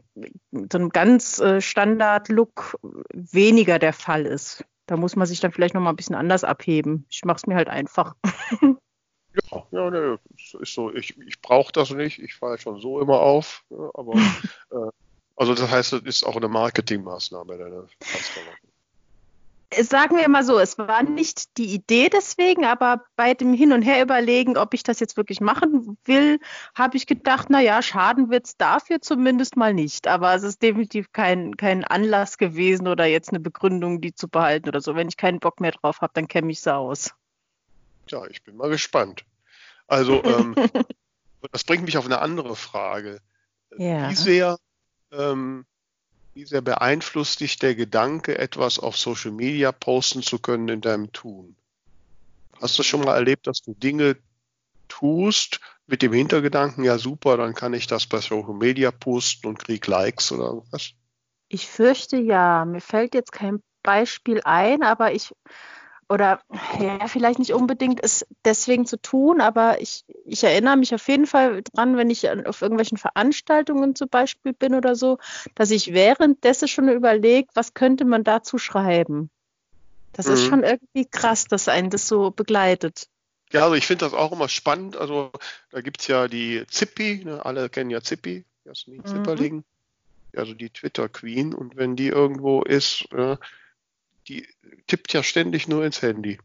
[0.72, 2.78] so einem ganz äh, Standard-Look
[3.12, 4.64] weniger der Fall ist.
[4.86, 7.06] Da muss man sich dann vielleicht nochmal ein bisschen anders abheben.
[7.10, 8.16] Ich mache es mir halt einfach.
[9.50, 10.18] Ja, ja, ne,
[10.60, 10.92] ist so.
[10.94, 12.18] Ich, ich brauche das nicht.
[12.18, 13.64] Ich falle schon so immer auf.
[13.70, 14.12] Ja, ne, aber
[14.70, 14.90] äh,
[15.36, 17.54] also das heißt, das ist auch eine Marketingmaßnahme.
[17.54, 17.88] Eine
[19.82, 23.82] sagen wir mal so, es war nicht die Idee deswegen, aber bei dem Hin und
[23.82, 26.38] Her überlegen, ob ich das jetzt wirklich machen will,
[26.74, 30.08] habe ich gedacht, naja, schaden wird es dafür zumindest mal nicht.
[30.08, 34.68] Aber es ist definitiv kein, kein Anlass gewesen oder jetzt eine Begründung, die zu behalten
[34.68, 34.94] oder so.
[34.94, 37.10] Wenn ich keinen Bock mehr drauf habe, dann kenne ich es aus.
[38.08, 39.24] Ja, ich bin mal gespannt.
[39.86, 40.54] Also, ähm,
[41.52, 43.20] das bringt mich auf eine andere Frage.
[43.76, 44.10] Ja.
[44.10, 44.58] Wie sehr
[45.12, 45.66] ähm,
[46.36, 51.10] wie sehr beeinflusst dich der Gedanke, etwas auf Social Media posten zu können in deinem
[51.12, 51.56] Tun?
[52.60, 54.16] Hast du schon mal erlebt, dass du Dinge
[54.88, 59.58] tust mit dem Hintergedanken, ja super, dann kann ich das bei Social Media posten und
[59.58, 60.92] krieg Likes oder was?
[61.48, 62.66] Ich fürchte ja.
[62.66, 65.32] Mir fällt jetzt kein Beispiel ein, aber ich
[66.08, 66.40] oder
[66.80, 71.26] ja, vielleicht nicht unbedingt es deswegen zu tun, aber ich, ich erinnere mich auf jeden
[71.26, 75.18] Fall dran, wenn ich auf irgendwelchen Veranstaltungen zum Beispiel bin oder so,
[75.54, 79.30] dass ich währenddessen schon überlege, was könnte man dazu schreiben.
[80.12, 80.32] Das mhm.
[80.32, 83.08] ist schon irgendwie krass, dass einen das so begleitet.
[83.52, 84.96] Ja, also ich finde das auch immer spannend.
[84.96, 85.30] Also
[85.70, 87.44] da gibt es ja die Zippi, ne?
[87.44, 89.06] alle kennen ja Zippi, Jasmin mhm.
[89.06, 89.64] Zipperling,
[90.36, 91.52] also die Twitter Queen.
[91.54, 93.36] Und wenn die irgendwo ist, äh,
[94.28, 94.46] die
[94.86, 96.38] tippt ja ständig nur ins Handy.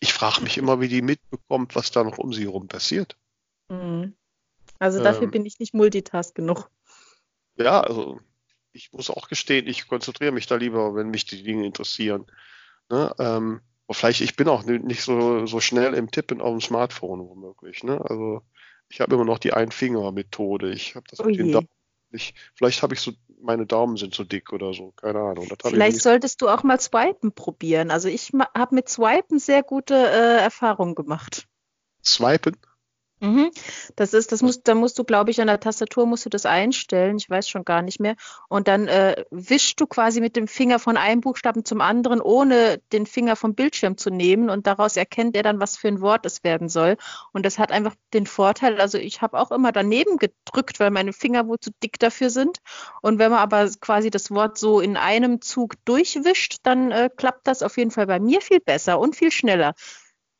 [0.00, 3.16] Ich frage mich immer, wie die mitbekommt, was da noch um sie herum passiert.
[3.68, 4.14] Mhm.
[4.78, 6.70] Also dafür ähm, bin ich nicht multitask genug.
[7.56, 8.20] Ja, also
[8.72, 12.26] ich muss auch gestehen, ich konzentriere mich da lieber, wenn mich die Dinge interessieren.
[12.90, 13.14] Ne?
[13.18, 13.60] Ähm,
[13.90, 17.84] vielleicht, ich bin auch nicht so, so schnell im Tippen auf dem Smartphone womöglich.
[17.84, 18.00] Ne?
[18.00, 18.42] Also
[18.88, 20.72] ich habe immer noch die Ein-Finger-Methode.
[20.72, 21.68] Ich habe das oh mit den Daumen
[22.14, 25.48] ich, vielleicht habe ich so, meine Daumen sind so dick oder so, keine Ahnung.
[25.62, 27.90] vielleicht solltest du auch mal Swipen probieren.
[27.90, 31.46] Also ich habe mit Swipen sehr gute äh, Erfahrungen gemacht.
[32.04, 32.56] Swipen?
[33.24, 33.50] Mhm.
[33.96, 36.44] Das ist, das musst, da musst du, glaube ich, an der Tastatur musst du das
[36.44, 37.16] einstellen.
[37.16, 38.16] Ich weiß schon gar nicht mehr.
[38.48, 42.82] Und dann äh, wischst du quasi mit dem Finger von einem Buchstaben zum anderen, ohne
[42.92, 44.50] den Finger vom Bildschirm zu nehmen.
[44.50, 46.98] Und daraus erkennt er dann, was für ein Wort es werden soll.
[47.32, 51.14] Und das hat einfach den Vorteil, also ich habe auch immer daneben gedrückt, weil meine
[51.14, 52.58] Finger wohl zu dick dafür sind.
[53.00, 57.46] Und wenn man aber quasi das Wort so in einem Zug durchwischt, dann äh, klappt
[57.46, 59.74] das auf jeden Fall bei mir viel besser und viel schneller.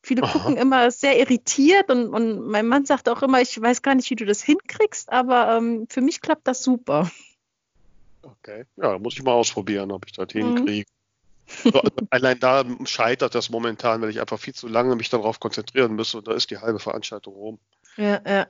[0.05, 0.31] Viele Aha.
[0.31, 4.07] gucken immer sehr irritiert und, und, mein Mann sagt auch immer, ich weiß gar nicht,
[4.11, 7.09] wie du das hinkriegst, aber ähm, für mich klappt das super.
[8.21, 10.39] Okay, ja, muss ich mal ausprobieren, ob ich das mhm.
[10.39, 10.85] hinkriege.
[11.47, 15.39] So, also allein da scheitert das momentan, weil ich einfach viel zu lange mich darauf
[15.39, 17.59] konzentrieren müsste und da ist die halbe Veranstaltung rum.
[17.97, 18.47] Ja, ja.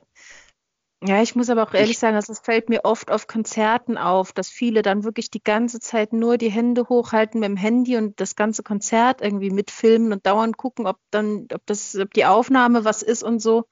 [1.06, 3.96] Ja, ich muss aber auch ehrlich ich, sagen, also es fällt mir oft auf Konzerten
[3.96, 7.96] auf, dass viele dann wirklich die ganze Zeit nur die Hände hochhalten mit dem Handy
[7.96, 12.24] und das ganze Konzert irgendwie mitfilmen und dauernd gucken, ob dann, ob das, ob die
[12.24, 13.66] Aufnahme was ist und so.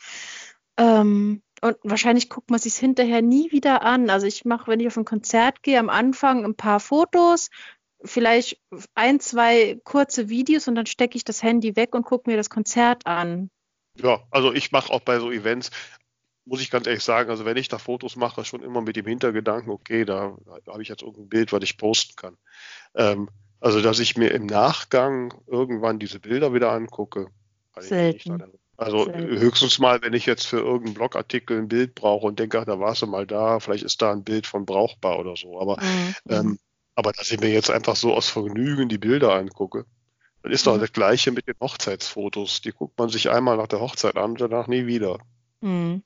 [0.76, 4.10] Ähm, und wahrscheinlich guckt man sich hinterher nie wieder an.
[4.10, 7.48] Also ich mache, wenn ich auf ein Konzert gehe, am Anfang ein paar Fotos,
[8.04, 8.60] vielleicht
[8.94, 12.50] ein, zwei kurze Videos und dann stecke ich das Handy weg und gucke mir das
[12.50, 13.50] Konzert an.
[13.96, 15.70] Ja, also ich mache auch bei so Events,
[16.46, 19.06] muss ich ganz ehrlich sagen, also wenn ich da Fotos mache, schon immer mit dem
[19.06, 22.36] Hintergedanken, okay, da, da habe ich jetzt irgendein Bild, was ich posten kann.
[22.94, 23.28] Ähm,
[23.60, 27.28] also dass ich mir im Nachgang irgendwann diese Bilder wieder angucke.
[27.78, 28.42] Selten.
[28.76, 29.38] Also Selten.
[29.38, 32.78] höchstens mal, wenn ich jetzt für irgendeinen Blogartikel ein Bild brauche und denke, ach, da
[32.78, 35.60] warst du mal da, vielleicht ist da ein Bild von brauchbar oder so.
[35.60, 36.14] Aber, mhm.
[36.28, 36.58] ähm,
[36.94, 39.86] aber dass ich mir jetzt einfach so aus Vergnügen die Bilder angucke,
[40.42, 40.80] dann ist doch mhm.
[40.80, 42.60] das Gleiche mit den Hochzeitsfotos.
[42.60, 45.18] Die guckt man sich einmal nach der Hochzeit an und danach nie wieder.
[45.62, 46.02] Mhm.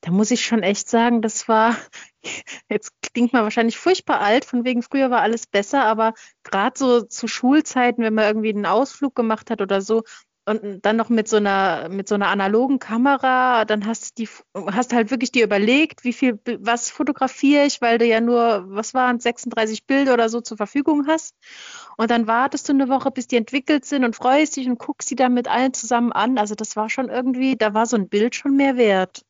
[0.00, 1.76] Da muss ich schon echt sagen, das war,
[2.70, 7.02] jetzt klingt man wahrscheinlich furchtbar alt, von wegen früher war alles besser, aber gerade so
[7.02, 10.02] zu Schulzeiten, wenn man irgendwie einen Ausflug gemacht hat oder so,
[10.48, 14.28] und dann noch mit so einer mit so einer analogen Kamera, dann hast du die
[14.72, 18.94] hast halt wirklich dir überlegt, wie viel was fotografiere ich, weil du ja nur was
[18.94, 21.34] waren 36 Bilder oder so zur Verfügung hast.
[21.98, 25.08] Und dann wartest du eine Woche, bis die entwickelt sind und freust dich und guckst
[25.08, 26.38] sie dann mit allen zusammen an.
[26.38, 29.24] Also das war schon irgendwie, da war so ein Bild schon mehr wert.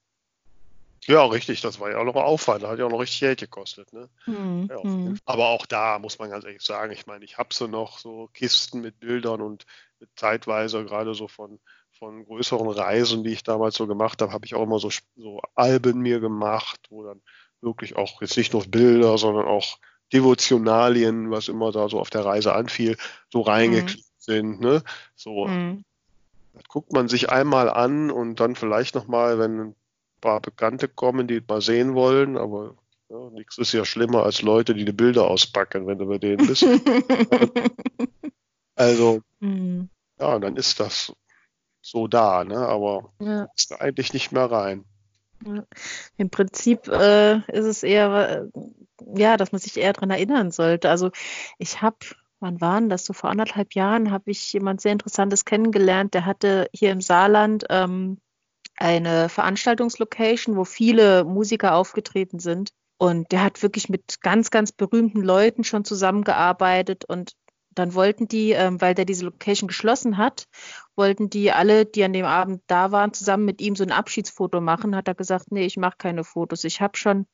[1.08, 3.40] Ja, richtig, das war ja auch noch Aufwand, das hat ja auch noch richtig Geld
[3.40, 3.90] gekostet.
[3.94, 4.10] Ne?
[4.26, 4.68] Mhm.
[4.70, 5.18] Ja, hm.
[5.24, 8.28] aber auch da muss man ganz ehrlich sagen, ich meine, ich habe so noch so
[8.34, 9.64] Kisten mit Bildern und
[10.00, 11.60] mit zeitweise gerade so von,
[11.92, 15.40] von größeren Reisen, die ich damals so gemacht habe, habe ich auch immer so, so
[15.54, 17.22] Alben mir gemacht, wo dann
[17.62, 19.78] wirklich auch jetzt nicht nur Bilder, sondern auch
[20.12, 22.98] Devotionalien, was immer da so auf der Reise anfiel,
[23.32, 24.12] so reingeklickt mhm.
[24.18, 24.60] sind.
[24.60, 24.82] Ne?
[25.16, 25.84] So, mhm.
[26.52, 29.74] das guckt man sich einmal an und dann vielleicht nochmal, wenn
[30.20, 32.74] paar Bekannte kommen, die mal sehen wollen, aber
[33.08, 36.46] ja, nichts ist ja schlimmer als Leute, die die Bilder auspacken, wenn du bei denen
[36.46, 36.62] bist.
[38.74, 39.88] also, mhm.
[40.20, 41.12] ja, dann ist das
[41.80, 42.58] so da, ne?
[42.58, 43.48] aber ja.
[43.56, 44.84] ist da eigentlich nicht mehr rein.
[45.46, 45.64] Ja.
[46.16, 48.60] Im Prinzip äh, ist es eher, äh,
[49.14, 50.90] ja, dass man sich eher daran erinnern sollte.
[50.90, 51.10] Also
[51.58, 51.98] ich habe,
[52.40, 53.06] wann waren das?
[53.06, 57.64] So vor anderthalb Jahren habe ich jemand sehr Interessantes kennengelernt, der hatte hier im Saarland
[57.70, 58.18] ähm,
[58.78, 62.70] eine Veranstaltungslocation, wo viele Musiker aufgetreten sind.
[62.98, 67.04] Und der hat wirklich mit ganz, ganz berühmten Leuten schon zusammengearbeitet.
[67.04, 67.32] Und
[67.78, 70.48] dann wollten die, ähm, weil der diese Location geschlossen hat,
[70.96, 74.60] wollten die alle, die an dem Abend da waren, zusammen mit ihm so ein Abschiedsfoto
[74.60, 74.96] machen.
[74.96, 76.64] Hat er gesagt, nee, ich mache keine Fotos.
[76.64, 77.26] Ich habe schon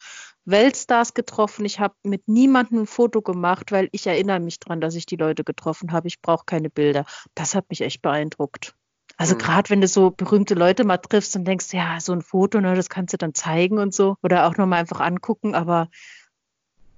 [0.44, 1.64] Weltstars getroffen.
[1.64, 5.16] Ich habe mit niemandem ein Foto gemacht, weil ich erinnere mich dran, dass ich die
[5.16, 6.08] Leute getroffen habe.
[6.08, 7.06] Ich brauche keine Bilder.
[7.34, 8.74] Das hat mich echt beeindruckt.
[9.16, 9.38] Also mhm.
[9.38, 12.74] gerade wenn du so berühmte Leute mal triffst und denkst, ja, so ein Foto, ne,
[12.74, 15.88] das kannst du dann zeigen und so oder auch nochmal einfach angucken, aber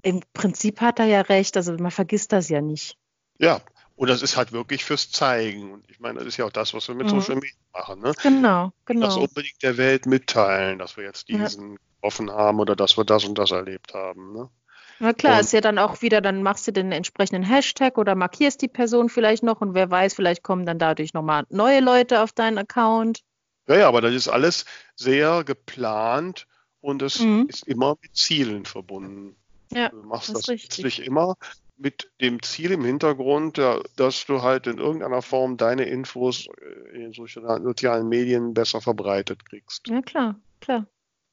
[0.02, 2.96] im Prinzip hat er ja recht, also man vergisst das ja nicht.
[3.38, 3.60] Ja,
[3.96, 5.72] und das ist halt wirklich fürs Zeigen.
[5.72, 7.20] Und ich meine, das ist ja auch das, was wir mit mhm.
[7.20, 8.00] Social Media machen.
[8.00, 8.12] Ne?
[8.22, 9.06] Genau, genau.
[9.06, 11.78] Das unbedingt der Welt mitteilen, dass wir jetzt diesen ja.
[11.96, 14.34] getroffen haben oder dass wir das und das erlebt haben.
[14.34, 14.50] Ne?
[14.98, 18.14] Na klar, und, ist ja dann auch wieder, dann machst du den entsprechenden Hashtag oder
[18.14, 22.22] markierst die Person vielleicht noch und wer weiß, vielleicht kommen dann dadurch nochmal neue Leute
[22.22, 23.22] auf deinen Account.
[23.68, 26.46] Ja, ja, aber das ist alles sehr geplant
[26.80, 27.46] und es mhm.
[27.48, 29.36] ist immer mit Zielen verbunden.
[29.72, 31.36] Ja, du machst das, das letztlich immer
[31.76, 33.58] mit dem Ziel im Hintergrund,
[33.96, 39.86] dass du halt in irgendeiner Form deine Infos äh, in sozialen Medien besser verbreitet kriegst.
[39.88, 40.86] Ja, klar, klar.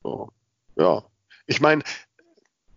[0.04, 0.30] So.
[0.76, 1.04] Ja.
[1.46, 1.84] Ich meine,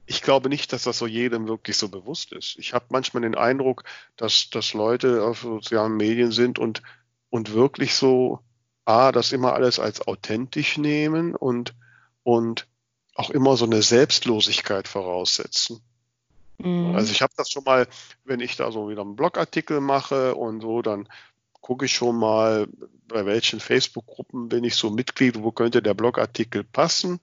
[0.07, 2.57] ich glaube nicht, dass das so jedem wirklich so bewusst ist.
[2.59, 3.85] Ich habe manchmal den Eindruck,
[4.17, 6.83] dass, dass Leute auf sozialen Medien sind und,
[7.29, 8.41] und wirklich so,
[8.85, 11.75] ah, das immer alles als authentisch nehmen und,
[12.23, 12.67] und
[13.15, 15.81] auch immer so eine Selbstlosigkeit voraussetzen.
[16.59, 16.95] Mhm.
[16.95, 17.89] Also ich habe das schon mal,
[18.25, 21.09] wenn ich da so wieder einen Blogartikel mache und so, dann
[21.61, 22.69] gucke ich schon mal,
[23.09, 27.21] bei welchen Facebook-Gruppen bin ich so Mitglied, wo könnte der Blogartikel passen.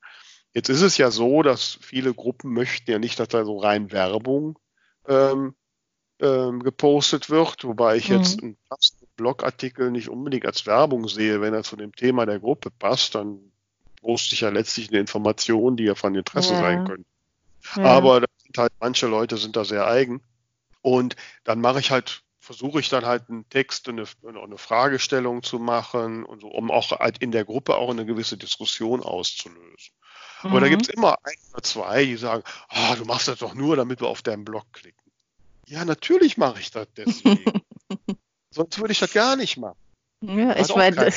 [0.54, 3.92] Jetzt ist es ja so, dass viele Gruppen möchten ja nicht, dass da so rein
[3.92, 4.60] Werbung
[5.08, 5.56] ähm,
[6.20, 8.16] ähm, gepostet wird, wobei ich mhm.
[8.18, 8.58] jetzt einen
[9.16, 11.42] Blogartikel nicht unbedingt als Werbung sehe.
[11.42, 13.40] Wenn er zu dem Thema der Gruppe passt, dann
[14.02, 16.60] poste ich ja letztlich eine Information, die ja von Interesse ja.
[16.60, 17.06] sein könnte.
[17.76, 17.84] Ja.
[17.86, 20.22] Aber sind halt, manche Leute sind da sehr eigen.
[20.82, 25.60] Und dann mache ich halt, versuche ich dann halt einen Text, eine, eine Fragestellung zu
[25.60, 29.94] machen und so, um auch halt in der Gruppe auch eine gewisse Diskussion auszulösen.
[30.44, 30.50] Mhm.
[30.50, 33.54] Aber da gibt es immer ein oder zwei, die sagen, ah, du machst das doch
[33.54, 35.00] nur, damit wir auf deinen Blog klicken.
[35.68, 37.62] Ja, natürlich mache ich das deswegen.
[38.52, 39.80] Sonst würde ich das gar nicht machen.
[40.22, 41.14] Ja, ich meine,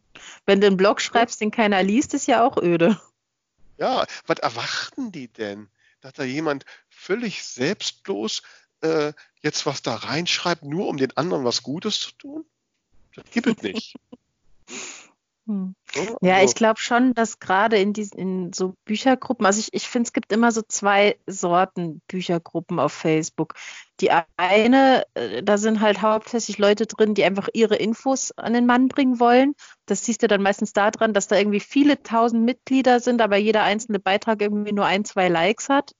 [0.46, 3.00] wenn du einen Blog schreibst, den keiner liest, ist ja auch öde.
[3.78, 5.68] Ja, was erwarten die denn?
[6.00, 8.42] Dass da jemand völlig selbstlos
[8.82, 9.12] äh,
[9.42, 12.44] jetzt was da reinschreibt, nur um den anderen was Gutes zu tun?
[13.14, 13.96] Das gibt es nicht.
[15.48, 15.74] Hm.
[16.20, 19.88] Ja, also ich glaube schon, dass gerade in diesen in so Büchergruppen, also ich, ich
[19.88, 23.54] finde, es gibt immer so zwei Sorten Büchergruppen auf Facebook.
[24.00, 28.66] Die eine, äh, da sind halt hauptsächlich Leute drin, die einfach ihre Infos an den
[28.66, 29.54] Mann bringen wollen.
[29.86, 33.62] Das siehst du dann meistens daran, dass da irgendwie viele tausend Mitglieder sind, aber jeder
[33.62, 35.92] einzelne Beitrag irgendwie nur ein, zwei Likes hat.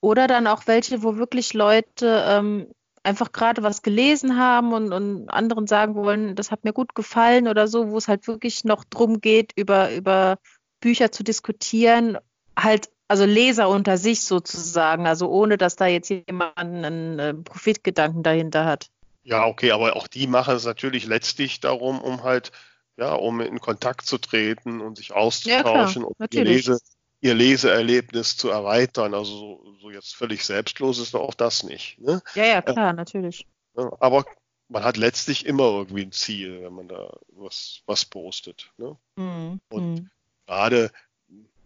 [0.00, 2.68] Oder dann auch welche, wo wirklich Leute ähm,
[3.02, 7.48] einfach gerade was gelesen haben und, und anderen sagen wollen, das hat mir gut gefallen
[7.48, 10.38] oder so, wo es halt wirklich noch drum geht, über, über
[10.80, 12.18] Bücher zu diskutieren,
[12.56, 18.22] halt, also Leser unter sich sozusagen, also ohne dass da jetzt jemand einen, einen Profitgedanken
[18.22, 18.88] dahinter hat.
[19.22, 22.52] Ja, okay, aber auch die machen es natürlich letztlich darum, um halt,
[22.96, 26.78] ja, um in Kontakt zu treten und sich auszutauschen ja, und die Lese,
[27.20, 29.14] ihr Leseerlebnis zu erweitern.
[29.14, 31.98] Also so, so, jetzt völlig selbstlos ist auch das nicht.
[32.00, 32.22] Ne?
[32.34, 33.46] Ja, ja, klar, äh, natürlich.
[33.74, 34.24] Aber
[34.68, 38.70] man hat letztlich immer irgendwie ein Ziel, wenn man da was, was postet.
[38.76, 38.96] Ne?
[39.16, 39.60] Mhm.
[39.68, 40.10] Und mhm.
[40.46, 40.90] gerade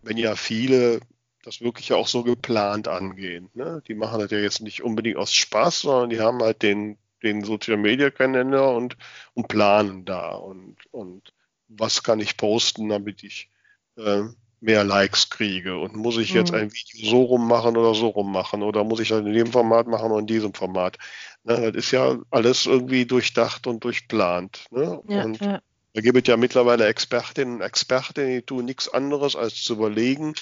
[0.02, 1.00] wenn ja viele
[1.42, 3.50] das wirklich auch so geplant angehen.
[3.54, 3.82] Ne?
[3.88, 7.42] Die machen das ja jetzt nicht unbedingt aus Spaß, sondern die haben halt den, den
[7.44, 8.96] Social Media Kalender und,
[9.34, 11.32] und planen da und, und
[11.68, 13.50] was kann ich posten, damit ich
[13.96, 14.22] äh,
[14.62, 16.58] mehr Likes kriege und muss ich jetzt mhm.
[16.58, 19.48] ein Video so rum machen oder so rum machen oder muss ich das in dem
[19.48, 20.98] Format machen oder in diesem Format.
[21.42, 24.66] Ne, das ist ja alles irgendwie durchdacht und durchplant.
[24.70, 25.02] Ne?
[25.08, 25.60] Ja, und ja.
[25.94, 30.34] da gibt es ja mittlerweile Expertinnen und Experten, die tun nichts anderes als zu überlegen,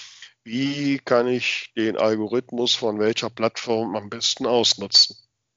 [0.43, 5.15] wie kann ich den Algorithmus von welcher Plattform am besten ausnutzen.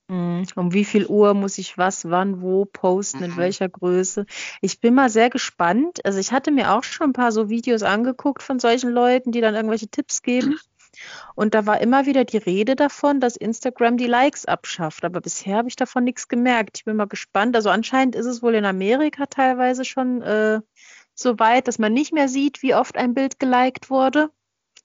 [0.08, 0.44] Mhm.
[0.54, 3.36] Um wie viel Uhr muss ich was, wann, wo posten, in mhm.
[3.36, 4.26] welcher Größe?
[4.60, 6.04] Ich bin mal sehr gespannt.
[6.04, 9.40] Also ich hatte mir auch schon ein paar so Videos angeguckt von solchen Leuten, die
[9.40, 10.58] dann irgendwelche Tipps geben.
[11.34, 15.04] Und da war immer wieder die Rede davon, dass Instagram die Likes abschafft.
[15.04, 16.78] Aber bisher habe ich davon nichts gemerkt.
[16.78, 17.56] Ich bin mal gespannt.
[17.56, 20.60] Also anscheinend ist es wohl in Amerika teilweise schon äh,
[21.14, 24.30] so weit, dass man nicht mehr sieht, wie oft ein Bild geliked wurde.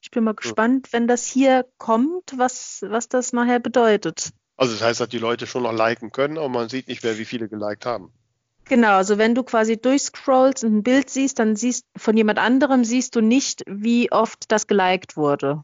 [0.01, 4.31] Ich bin mal gespannt, wenn das hier kommt, was, was das nachher bedeutet.
[4.59, 7.17] Also das heißt, dass die Leute schon noch liken können, aber man sieht nicht mehr,
[7.17, 8.11] wie viele geliked haben.
[8.65, 12.83] Genau, also wenn du quasi durchscrollst und ein Bild siehst, dann siehst von jemand anderem
[12.83, 15.63] siehst du nicht, wie oft das geliked wurde.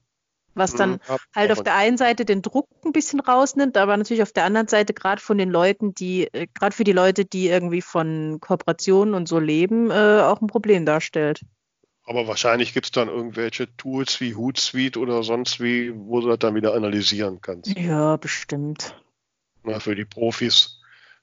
[0.54, 1.00] Was dann mhm,
[1.36, 4.70] halt auf der einen Seite den Druck ein bisschen rausnimmt, aber natürlich auf der anderen
[4.70, 9.14] Seite gerade von den Leuten, die, äh, gerade für die Leute, die irgendwie von Kooperationen
[9.14, 11.41] und so leben, äh, auch ein Problem darstellt.
[12.06, 16.39] Aber wahrscheinlich gibt es dann irgendwelche Tools wie Hootsuite oder sonst wie, wo du das
[16.39, 17.78] dann wieder analysieren kannst.
[17.78, 18.95] Ja, bestimmt.
[19.64, 20.82] Na, für die Profis,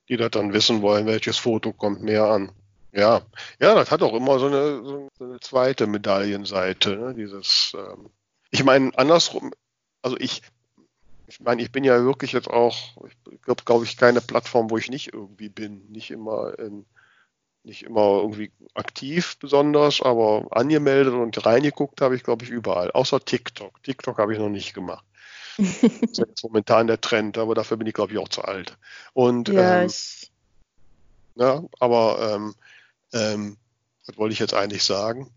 [0.09, 2.51] die das dann wissen wollen, welches Foto kommt mehr an.
[2.93, 3.23] Ja,
[3.61, 6.97] ja, das hat auch immer so eine, so eine zweite Medaillenseite.
[6.97, 7.15] Ne?
[7.15, 8.11] Dieses, ähm
[8.51, 9.53] ich meine, andersrum,
[10.03, 10.43] also ich,
[11.27, 12.77] ich meine, ich bin ja wirklich jetzt auch,
[13.31, 16.85] ich glaube, glaube ich, keine Plattform, wo ich nicht irgendwie bin, nicht immer in
[17.65, 22.91] nicht immer irgendwie aktiv besonders, aber angemeldet und reingeguckt habe ich, glaube ich, überall.
[22.91, 23.83] Außer TikTok.
[23.83, 25.05] TikTok habe ich noch nicht gemacht.
[25.59, 28.77] das ist jetzt momentan der Trend, aber dafür bin ich, glaube ich, auch zu alt.
[29.13, 29.91] Und ja, ähm,
[31.37, 32.55] ja aber ähm,
[33.13, 33.57] ähm,
[34.07, 35.31] was wollte ich jetzt eigentlich sagen?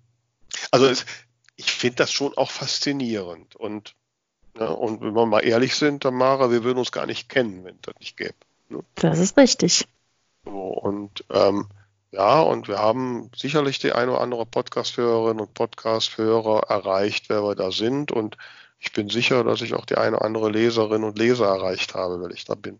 [0.72, 1.06] Also es,
[1.56, 3.56] ich finde das schon auch faszinierend.
[3.56, 3.96] Und,
[4.58, 7.78] ja, und wenn wir mal ehrlich sind, Tamara, wir würden uns gar nicht kennen, wenn
[7.82, 8.36] das nicht gäbe.
[8.70, 8.84] Ne?
[8.96, 9.88] Das ist richtig.
[10.46, 11.68] So, und ähm,
[12.12, 17.56] ja, und wir haben sicherlich die eine oder andere Podcast-Hörerin und Podcast-Hörer erreicht, wer wir
[17.56, 18.12] da sind.
[18.12, 18.38] Und
[18.80, 22.22] ich bin sicher, dass ich auch die eine oder andere Leserin und Leser erreicht habe,
[22.22, 22.80] weil ich da bin.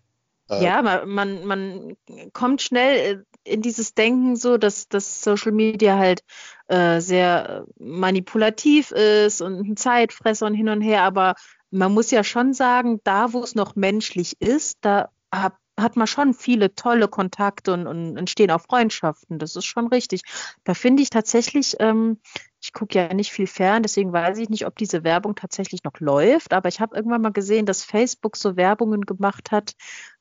[0.50, 1.98] Äh, ja, man, man,
[2.34, 6.22] kommt schnell äh, in dieses Denken so, dass, dass Social Media halt
[6.68, 11.36] äh, sehr manipulativ ist und ein Zeitfresser und hin und her, aber
[11.72, 16.08] man muss ja schon sagen, da wo es noch menschlich ist, da hab, hat man
[16.08, 19.40] schon viele tolle Kontakte und, und entstehen auch Freundschaften.
[19.40, 20.22] Das ist schon richtig.
[20.64, 22.20] Da finde ich tatsächlich, ähm,
[22.62, 26.00] ich gucke ja nicht viel fern, deswegen weiß ich nicht, ob diese Werbung tatsächlich noch
[26.00, 26.54] läuft.
[26.54, 29.74] Aber ich habe irgendwann mal gesehen, dass Facebook so Werbungen gemacht hat,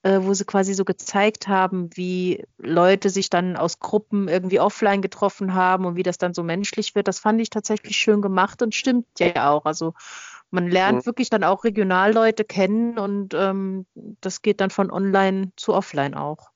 [0.02, 5.02] äh, wo sie quasi so gezeigt haben, wie Leute sich dann aus Gruppen irgendwie offline
[5.02, 7.08] getroffen haben und wie das dann so menschlich wird.
[7.08, 9.64] Das fand ich tatsächlich schön gemacht und stimmt ja auch.
[9.64, 9.94] Also
[10.54, 11.06] man lernt mhm.
[11.06, 16.50] wirklich dann auch Regionalleute kennen und ähm, das geht dann von online zu offline auch.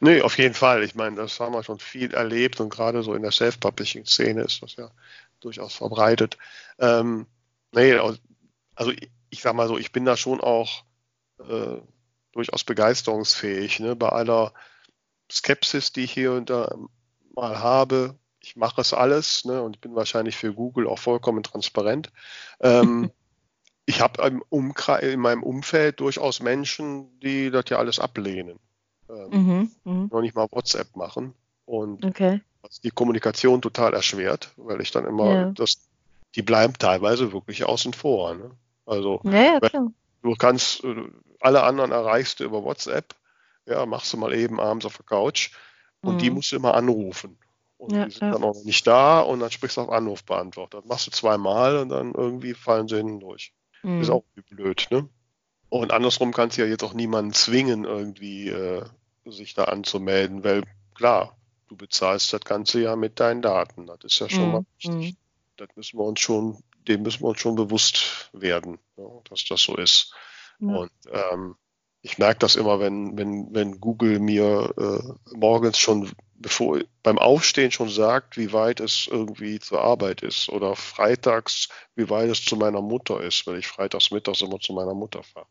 [0.00, 0.82] Nee, auf jeden Fall.
[0.82, 4.62] Ich meine, das haben wir schon viel erlebt und gerade so in der Self-Publishing-Szene ist
[4.62, 4.90] das ja
[5.40, 6.38] durchaus verbreitet.
[6.78, 7.26] Ähm,
[7.72, 10.84] nee, also ich, ich sag mal so, ich bin da schon auch
[11.40, 11.78] äh,
[12.32, 13.80] durchaus begeisterungsfähig.
[13.80, 13.96] Ne?
[13.96, 14.52] Bei aller
[15.30, 16.74] Skepsis, die ich hier und da
[17.34, 22.12] mal habe, ich mache es alles ne, und bin wahrscheinlich für Google auch vollkommen transparent.
[22.60, 23.10] Ähm,
[23.86, 24.22] ich habe
[25.02, 28.58] in meinem Umfeld durchaus Menschen, die das ja alles ablehnen.
[29.08, 30.08] Ähm, mhm, mh.
[30.10, 31.34] Noch nicht mal WhatsApp machen.
[31.64, 32.40] und Okay.
[32.62, 35.52] was die Kommunikation total erschwert, weil ich dann immer, Ja.
[35.52, 35.88] das,
[36.34, 38.34] die bleiben teilweise wirklich außen vor.
[38.34, 38.50] Ne?
[38.86, 39.88] Also Ja, ja,
[40.22, 43.14] du kannst, äh, alle anderen erreichst du über WhatsApp,
[43.66, 45.50] ja, machst du mal eben abends auf der Couch
[46.02, 46.36] und die Mhm.
[46.36, 47.38] musst du immer anrufen.
[47.82, 48.30] Und Ja, die sind ja.
[48.30, 50.78] dann auch noch nicht da und dann sprichst du auf Anrufbeantworter.
[50.78, 53.52] Das machst du zweimal und dann irgendwie fallen sie hinten durch.
[53.82, 54.14] Ist Mhm.
[54.14, 55.08] auch blöd, ne?
[55.68, 58.84] Und andersrum kannst du ja jetzt auch niemanden zwingen, irgendwie äh,
[59.24, 60.62] sich da anzumelden, weil
[60.94, 61.36] klar,
[61.68, 63.86] du bezahlst das Ganze ja mit deinen Daten.
[63.86, 64.52] Das ist ja schon Mhm.
[64.52, 65.16] mal wichtig.
[65.56, 69.60] Das müssen wir uns schon, dem müssen wir uns schon bewusst werden, ja, dass das
[69.60, 70.14] so ist.
[70.60, 70.68] Ja.
[70.68, 71.56] Und ähm,
[72.02, 76.12] ich merke das immer, wenn, wenn, wenn Google mir äh, morgens schon,
[76.42, 82.10] bevor beim Aufstehen schon sagt, wie weit es irgendwie zur Arbeit ist oder freitags, wie
[82.10, 85.46] weit es zu meiner Mutter ist, weil ich freitags mittags immer zu meiner Mutter fahre.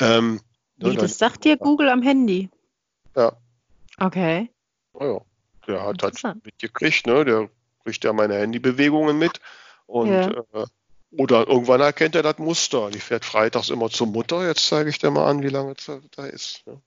[0.00, 0.40] Ähm,
[0.76, 2.48] ne, Wie, dann- das sagt dir Google am Handy?
[3.14, 3.36] Ja.
[4.00, 4.50] Okay.
[4.98, 5.20] Ja,
[5.68, 7.24] der hat halt mitgekriegt, ne?
[7.24, 7.50] Der
[7.84, 9.40] kriegt ja meine Handybewegungen mit.
[9.86, 10.30] Und Ja.
[10.30, 10.66] äh,
[11.18, 12.90] oder irgendwann erkennt er das Muster.
[12.90, 14.46] Die fährt freitags immer zur Mutter.
[14.46, 16.66] Jetzt zeige ich dir mal an, wie lange es da ist.
[16.66, 16.80] Ne?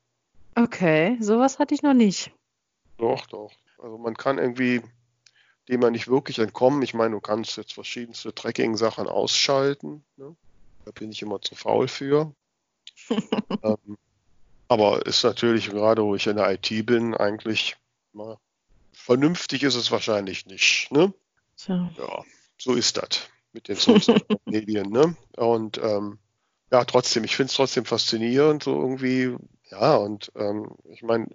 [0.56, 2.32] Okay, sowas hatte ich noch nicht.
[2.98, 3.52] Doch, doch.
[3.78, 4.82] Also man kann irgendwie
[5.70, 6.82] dem ja nicht wirklich entkommen.
[6.84, 10.04] Ich meine, du kannst jetzt verschiedenste Tracking-Sachen ausschalten.
[10.18, 10.36] Ne?
[10.86, 12.34] Da bin ich immer zu faul für.
[13.64, 13.98] ähm,
[14.68, 17.76] aber ist natürlich, gerade wo ich in der IT bin, eigentlich
[18.14, 18.38] na,
[18.94, 20.92] vernünftig ist es wahrscheinlich nicht.
[20.92, 21.14] Ne?
[21.58, 21.92] Tja.
[21.98, 22.24] Ja,
[22.58, 24.90] so ist das mit den sozialen Medien.
[24.90, 25.16] Ne?
[25.38, 26.20] Und ähm,
[26.72, 29.36] ja, trotzdem, ich finde es trotzdem faszinierend, so irgendwie,
[29.70, 31.28] ja, und ähm, ich meine,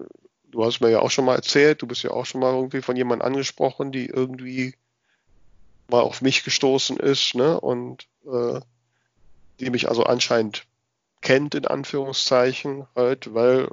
[0.50, 2.82] du hast mir ja auch schon mal erzählt, du bist ja auch schon mal irgendwie
[2.82, 4.74] von jemandem angesprochen, die irgendwie
[5.88, 7.60] mal auf mich gestoßen ist, ne?
[7.60, 8.60] Und äh,
[9.58, 10.66] die mich also anscheinend
[11.20, 13.68] kennt, in Anführungszeichen, halt, weil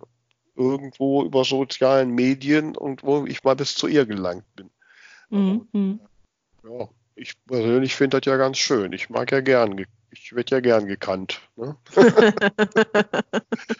[0.55, 4.69] irgendwo über sozialen Medien irgendwo ich mal bis zu ihr gelangt bin.
[5.29, 5.67] Mhm.
[5.71, 5.99] mhm.
[6.63, 8.91] Ja, ich persönlich finde das ja ganz schön.
[8.93, 11.41] Ich mag ja gern, ge- ich werde ja gern gekannt.
[11.55, 11.75] Ne?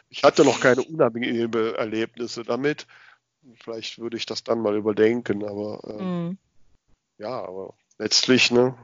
[0.10, 2.88] Ich hatte noch keine unangenehmen Erlebnisse damit.
[3.64, 6.38] Vielleicht würde ich das dann mal überdenken, aber äh, Mhm.
[7.18, 8.76] ja, aber letztlich, ne,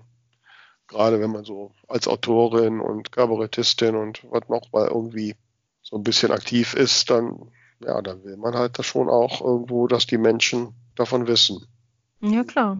[0.87, 5.35] gerade wenn man so als Autorin und Kabarettistin und was noch mal irgendwie
[5.81, 9.87] so ein bisschen aktiv ist, dann, ja, dann will man halt da schon auch irgendwo,
[9.87, 11.65] dass die Menschen davon wissen.
[12.21, 12.79] Ja, klar.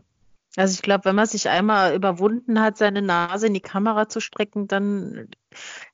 [0.55, 4.19] Also ich glaube, wenn man sich einmal überwunden hat, seine Nase in die Kamera zu
[4.19, 5.29] strecken, dann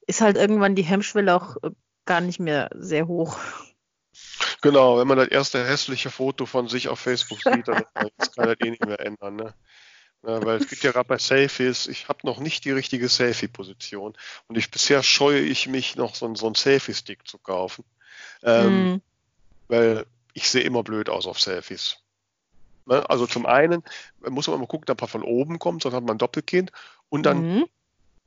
[0.06, 1.72] ist halt irgendwann die Hemmschwelle auch äh,
[2.06, 3.38] gar nicht mehr sehr hoch.
[4.62, 7.84] Genau, wenn man das erste hässliche Foto von sich auf Facebook sieht, dann
[8.36, 9.38] kann das eh nicht mehr ändern.
[9.38, 9.54] Ne?
[10.24, 14.18] Ja, weil es gibt ja gerade bei Selfies, ich habe noch nicht die richtige Selfie-Position
[14.48, 17.86] und ich bisher scheue ich mich noch so, einen- so einen Selfie-Stick zu kaufen,
[18.44, 19.02] ähm, Mhm.
[19.70, 21.98] weil ich sehe immer blöd aus auf Selfies.
[22.90, 23.10] Ne?
[23.10, 23.84] Also zum einen
[24.28, 26.72] muss man mal gucken, dass man von oben kommt, sonst hat man ein Doppelkind
[27.10, 27.66] und dann Mhm.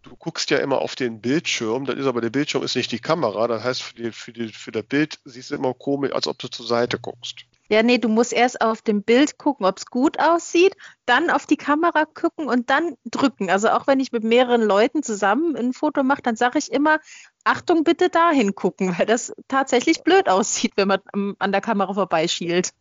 [0.02, 2.98] du guckst ja immer auf den Bildschirm, das ist aber der Bildschirm ist nicht die
[2.98, 6.26] Kamera, das heißt für, die, für, die, für das Bild siehst du immer komisch, als
[6.26, 7.44] ob du zur Seite guckst.
[7.68, 11.46] Ja, nee, du musst erst auf dem Bild gucken, ob es gut aussieht, dann auf
[11.46, 13.48] die Kamera gucken und dann drücken.
[13.48, 16.98] Also auch wenn ich mit mehreren Leuten zusammen ein Foto mache, dann sage ich immer,
[17.44, 21.00] Achtung, bitte dahin gucken, weil das tatsächlich blöd aussieht, wenn man
[21.38, 22.72] an der Kamera vorbeischielt.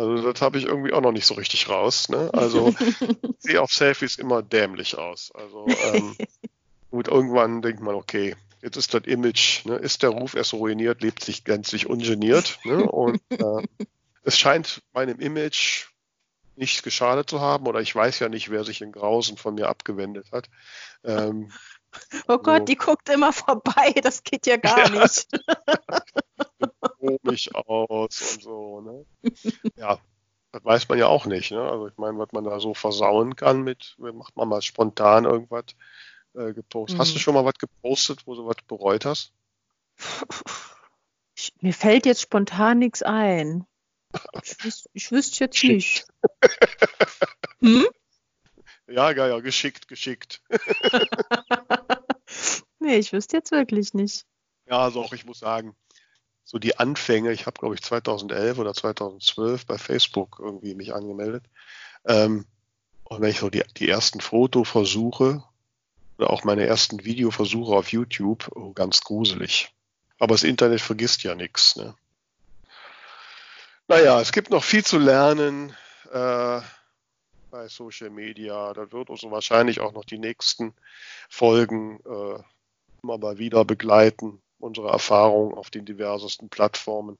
[0.00, 2.08] Also das habe ich irgendwie auch noch nicht so richtig raus.
[2.08, 2.30] Ne?
[2.32, 5.30] Also ich sehe auf Selfies immer dämlich aus.
[5.34, 6.16] Also ähm,
[6.90, 9.76] gut, irgendwann denkt man, okay, jetzt ist das Image, ne?
[9.76, 12.58] ist der Ruf erst ruiniert, lebt sich gänzlich ungeniert.
[12.64, 12.82] Ne?
[12.90, 13.66] Und äh,
[14.24, 15.88] es scheint meinem Image
[16.56, 19.68] nicht geschadet zu haben oder ich weiß ja nicht, wer sich in Grausen von mir
[19.68, 20.48] abgewendet hat.
[21.04, 21.52] Ähm,
[22.26, 22.64] Oh Gott, So.
[22.66, 25.00] die guckt immer vorbei, das geht ja gar Ja.
[25.04, 25.26] nicht.
[27.00, 28.80] Komisch aus und so.
[28.82, 29.06] Ne?
[29.76, 29.98] Ja,
[30.52, 31.50] das weiß man ja auch nicht.
[31.50, 31.60] Ne?
[31.60, 35.64] Also ich meine, was man da so versauen kann mit, macht man mal spontan irgendwas
[36.34, 36.98] äh, gepostet.
[37.00, 37.20] Hast du Mhm.
[37.20, 39.32] schon mal was gepostet, wo du was bereut hast?
[41.36, 43.66] Ich, mir fällt jetzt spontan nichts ein.
[44.42, 45.70] Ich, wüs- ich wüsste jetzt Shit.
[45.70, 46.06] nicht.
[47.62, 47.86] Hm?
[48.88, 50.42] Ja, ja, ja, geschickt, geschickt.
[52.82, 54.24] Nee, ich wüsste jetzt wirklich nicht.
[54.66, 55.76] Ja, also auch ich muss sagen,
[56.50, 61.44] so die Anfänge, ich habe glaube ich 2011 oder 2012 bei Facebook irgendwie mich angemeldet.
[62.04, 62.44] Ähm,
[63.04, 65.44] und wenn ich so die, die ersten Fotoversuche
[66.18, 69.72] oder auch meine ersten Videoversuche auf YouTube, oh, ganz gruselig.
[70.18, 71.76] Aber das Internet vergisst ja nichts.
[71.76, 71.94] Ne?
[73.86, 75.70] Naja, es gibt noch viel zu lernen
[76.10, 76.60] äh,
[77.52, 78.72] bei Social Media.
[78.72, 80.74] Da wird uns wahrscheinlich auch noch die nächsten
[81.28, 82.42] Folgen äh,
[83.04, 87.18] immer mal wieder begleiten, unsere Erfahrungen auf den diversesten Plattformen.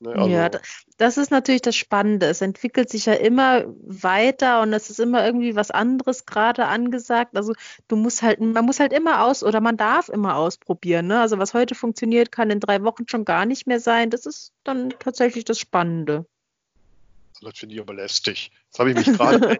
[0.00, 0.12] Ne?
[0.12, 0.50] Also, ja,
[0.96, 2.26] das ist natürlich das Spannende.
[2.26, 7.36] Es entwickelt sich ja immer weiter und es ist immer irgendwie was anderes gerade angesagt.
[7.36, 7.52] Also
[7.86, 11.06] du musst halt, man muss halt immer aus oder man darf immer ausprobieren.
[11.06, 11.20] Ne?
[11.20, 14.08] Also was heute funktioniert, kann in drei Wochen schon gar nicht mehr sein.
[14.08, 16.24] Das ist dann tatsächlich das Spannende.
[17.42, 18.50] Das finde ich aber lästig.
[18.66, 19.58] Jetzt habe ich mich gerade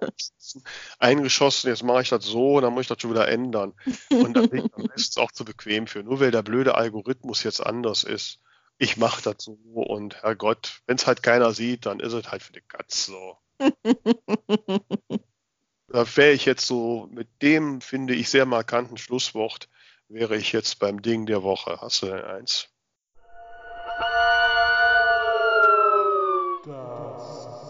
[0.98, 3.74] eingeschossen, jetzt mache ich das so, dann muss ich das schon wieder ändern.
[4.10, 6.02] Und dann bin ich es auch zu bequem für.
[6.02, 8.40] Nur weil der blöde Algorithmus jetzt anders ist
[8.80, 12.42] ich mache das so und Herrgott, wenn es halt keiner sieht, dann ist es halt
[12.42, 13.36] für die Katz so.
[15.88, 19.68] da wäre ich jetzt so, mit dem finde ich sehr markanten Schlusswort,
[20.08, 21.78] wäre ich jetzt beim Ding der Woche.
[21.82, 22.70] Hast du denn eins?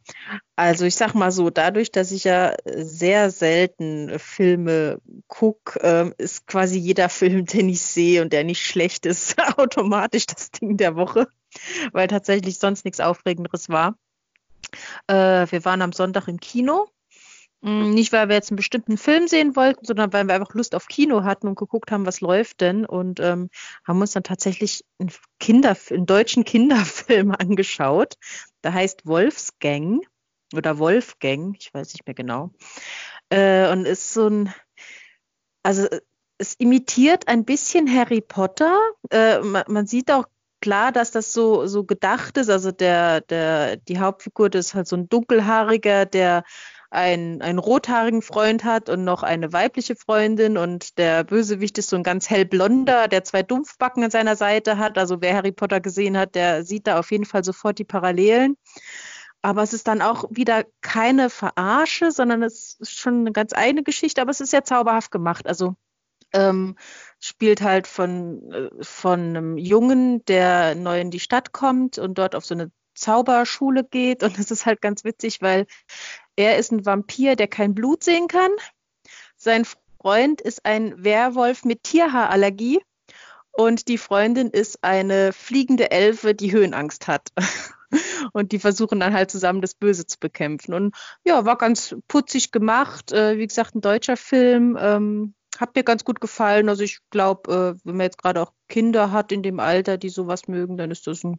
[0.56, 6.48] also ich sag mal so, dadurch, dass ich ja sehr selten Filme gucke, äh, ist
[6.48, 10.96] quasi jeder Film, den ich sehe und der nicht schlecht ist, automatisch das Ding der
[10.96, 11.28] Woche,
[11.92, 13.98] weil tatsächlich sonst nichts Aufregenderes war.
[15.08, 16.88] Äh, wir waren am Sonntag im Kino
[17.62, 20.88] nicht, weil wir jetzt einen bestimmten Film sehen wollten, sondern weil wir einfach Lust auf
[20.88, 22.86] Kino hatten und geguckt haben, was läuft denn.
[22.86, 23.50] Und ähm,
[23.86, 28.14] haben uns dann tatsächlich einen, Kinder, einen deutschen Kinderfilm angeschaut.
[28.64, 30.06] Der heißt Wolfsgang
[30.54, 32.52] oder Wolfgang, ich weiß nicht mehr genau.
[33.30, 34.54] Äh, und ist so ein,
[35.64, 35.88] also
[36.38, 38.80] es imitiert ein bisschen Harry Potter.
[39.10, 40.26] Äh, man, man sieht auch
[40.62, 42.50] klar, dass das so, so gedacht ist.
[42.50, 46.44] Also der, der, die Hauptfigur, ist halt so ein dunkelhaariger, der
[46.90, 51.96] einen, einen rothaarigen Freund hat und noch eine weibliche Freundin und der Bösewicht ist so
[51.96, 54.98] ein ganz hellblonder, der zwei Dumpfbacken an seiner Seite hat.
[54.98, 58.56] Also wer Harry Potter gesehen hat, der sieht da auf jeden Fall sofort die Parallelen.
[59.42, 63.84] Aber es ist dann auch wieder keine Verarsche, sondern es ist schon eine ganz eigene
[63.84, 65.48] Geschichte, aber es ist sehr zauberhaft gemacht.
[65.48, 65.76] Also
[66.34, 66.76] ähm,
[67.20, 72.36] spielt halt von, äh, von einem Jungen, der neu in die Stadt kommt und dort
[72.36, 74.24] auf so eine Zauberschule geht.
[74.24, 75.68] Und es ist halt ganz witzig, weil
[76.38, 78.52] er ist ein Vampir, der kein Blut sehen kann.
[79.36, 79.66] Sein
[80.00, 82.80] Freund ist ein Werwolf mit Tierhaarallergie.
[83.52, 87.30] Und die Freundin ist eine fliegende Elfe, die Höhenangst hat.
[88.34, 90.74] Und die versuchen dann halt zusammen das Böse zu bekämpfen.
[90.74, 93.12] Und ja, war ganz putzig gemacht.
[93.12, 94.78] Äh, wie gesagt, ein deutscher Film.
[94.80, 96.70] Ähm, hat mir ganz gut gefallen.
[96.70, 100.10] Also ich glaube, äh, wenn man jetzt gerade auch Kinder hat in dem Alter, die
[100.10, 101.38] sowas mögen, dann ist das ein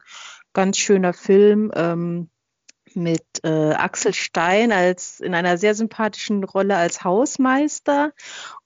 [0.53, 1.71] ganz schöner Film.
[1.75, 2.31] Ähm,
[2.99, 8.13] mit äh, Axel Stein als in einer sehr sympathischen Rolle als Hausmeister.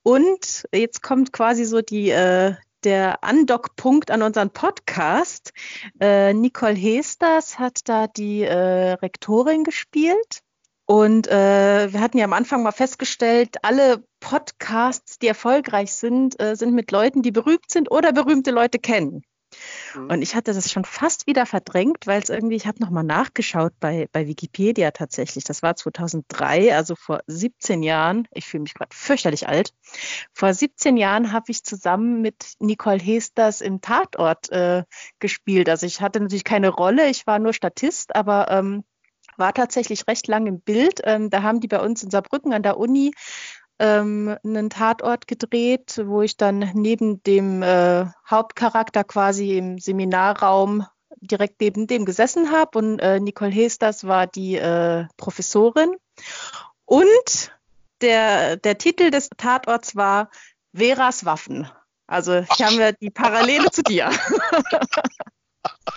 [0.02, 2.54] Und jetzt kommt quasi so die, äh,
[2.84, 5.52] der Andockpunkt an unseren Podcast.
[6.00, 10.40] Äh, Nicole Hesters hat da die äh, Rektorin gespielt.
[10.86, 16.56] Und äh, wir hatten ja am Anfang mal festgestellt, alle Podcasts, die erfolgreich sind, äh,
[16.56, 19.22] sind mit Leuten, die berühmt sind oder berühmte Leute kennen.
[19.94, 20.10] Mhm.
[20.10, 23.72] Und ich hatte das schon fast wieder verdrängt, weil es irgendwie, ich habe nochmal nachgeschaut
[23.80, 25.44] bei, bei Wikipedia tatsächlich.
[25.44, 28.28] Das war 2003, also vor 17 Jahren.
[28.32, 29.72] Ich fühle mich gerade fürchterlich alt.
[30.32, 34.84] Vor 17 Jahren habe ich zusammen mit Nicole Hesters im Tatort äh,
[35.18, 35.68] gespielt.
[35.68, 38.84] Also ich hatte natürlich keine Rolle, ich war nur Statist, aber ähm,
[39.36, 41.00] war tatsächlich recht lang im Bild.
[41.04, 43.12] Ähm, da haben die bei uns in Saarbrücken an der Uni
[43.82, 50.86] ähm, einen Tatort gedreht, wo ich dann neben dem äh, Hauptcharakter quasi im Seminarraum
[51.20, 55.96] direkt neben dem gesessen habe und äh, Nicole Hesters war die äh, Professorin.
[56.84, 57.52] Und
[58.00, 60.30] der, der Titel des Tatorts war
[60.72, 61.68] Veras Waffen.
[62.06, 64.10] Also hier haben wir die Parallele zu dir.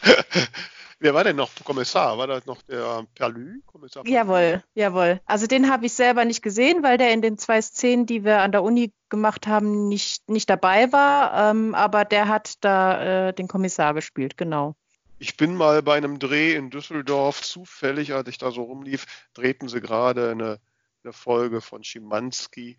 [1.00, 2.18] Wer war denn noch Kommissar?
[2.18, 3.62] War das noch der Perlü?
[3.66, 4.16] Kommissar Perlü?
[4.16, 5.22] Jawohl, jawohl.
[5.26, 8.41] Also den habe ich selber nicht gesehen, weil der in den zwei Szenen, die wir
[8.41, 11.52] an der Uni gemacht haben, nicht, nicht dabei war.
[11.52, 14.76] Ähm, aber der hat da äh, den Kommissar gespielt, genau.
[15.20, 19.70] Ich bin mal bei einem Dreh in Düsseldorf zufällig, als ich da so rumlief, drehten
[19.70, 20.60] sie gerade eine,
[21.04, 22.78] eine Folge von Schimanski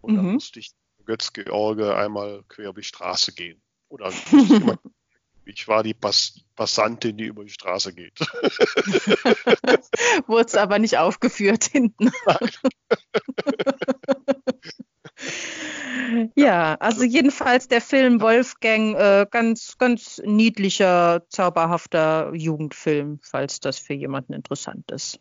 [0.00, 0.16] und mhm.
[0.16, 0.72] da musste ich
[1.06, 3.60] Götz-George einmal quer über die Straße gehen.
[3.88, 4.12] Oder
[5.44, 8.20] Ich war die Pass Passantin, die über die Straße geht.
[10.26, 12.12] Wurde es aber nicht aufgeführt hinten.
[16.34, 23.94] ja, also jedenfalls der Film Wolfgang, äh, ganz, ganz niedlicher, zauberhafter Jugendfilm, falls das für
[23.94, 25.18] jemanden interessant ist.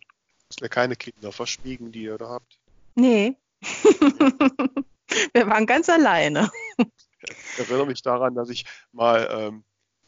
[0.50, 2.60] Ist mir keine Kinder verschwiegen, die ihr da habt?
[2.96, 3.38] Nee.
[5.34, 6.52] Wir waren ganz alleine.
[7.54, 9.64] Ich erinnere mich daran, dass ich mal ähm,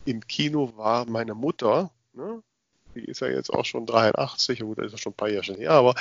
[0.06, 2.42] im Kino war meine Mutter, ne?
[2.96, 5.54] die ist ja jetzt auch schon 83, gut, das ist ja schon ein paar Jahre
[5.54, 5.96] her, aber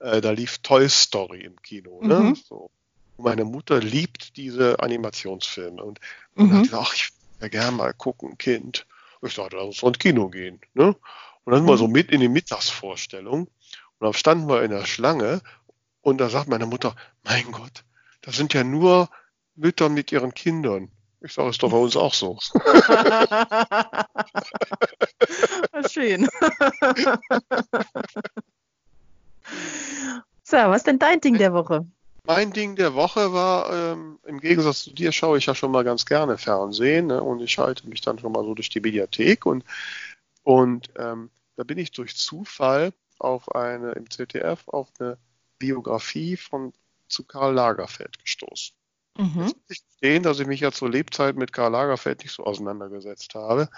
[0.00, 2.02] äh, da lief Toy Story im Kino.
[2.02, 2.14] Ne?
[2.14, 2.34] Mhm.
[2.34, 2.70] So.
[3.18, 6.00] Meine Mutter liebt diese Animationsfilme und,
[6.34, 6.54] und Mhm.
[6.54, 8.86] hat gesagt, ach, ich würde ja gerne mal gucken, Kind.
[9.20, 10.60] Und ich dachte, lass uns ins Kino gehen.
[10.74, 10.96] Ne?
[11.44, 11.78] Und dann sind wir Mhm.
[11.78, 13.50] so mit in die Mittagsvorstellung und
[14.00, 15.40] dann standen wir in der Schlange
[16.00, 17.84] und da sagt meine Mutter, mein Gott,
[18.22, 19.08] das sind ja nur
[19.54, 20.90] Mütter mit ihren Kindern.
[21.24, 22.36] Ich sage, ist doch bei uns auch so.
[25.88, 26.24] Schön.
[30.42, 31.86] so, was ist denn dein Ding der Woche?
[32.24, 35.84] Mein Ding der Woche war, ähm, im Gegensatz zu dir schaue ich ja schon mal
[35.84, 39.46] ganz gerne Fernsehen ne, und ich schalte mich dann schon mal so durch die Mediathek
[39.46, 39.64] und,
[40.44, 45.18] und ähm, da bin ich durch Zufall auf eine, im ZDF, auf eine
[45.58, 46.72] Biografie von
[47.08, 48.74] zu Karl Lagerfeld gestoßen.
[49.16, 49.40] Mhm.
[49.40, 52.44] Jetzt muss ich gestehen, dass ich mich ja zur Lebzeit mit Karl Lagerfeld nicht so
[52.44, 53.68] auseinandergesetzt habe.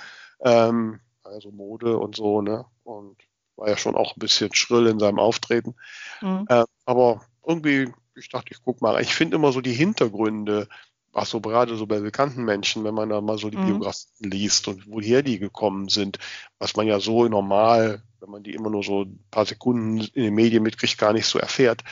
[0.40, 2.64] Ähm, also Mode und so, ne?
[2.84, 3.16] Und
[3.56, 5.74] war ja schon auch ein bisschen schrill in seinem Auftreten.
[6.20, 6.46] Mhm.
[6.48, 9.00] Äh, aber irgendwie, ich dachte, ich guck mal.
[9.00, 10.68] Ich finde immer so die Hintergründe,
[11.12, 13.62] was so gerade so bei bekannten Menschen, wenn man da mal so die Mhm.
[13.66, 16.18] Biografien liest und woher die gekommen sind,
[16.58, 20.22] was man ja so normal, wenn man die immer nur so ein paar Sekunden in
[20.24, 21.82] den Medien mitkriegt, gar nicht so erfährt,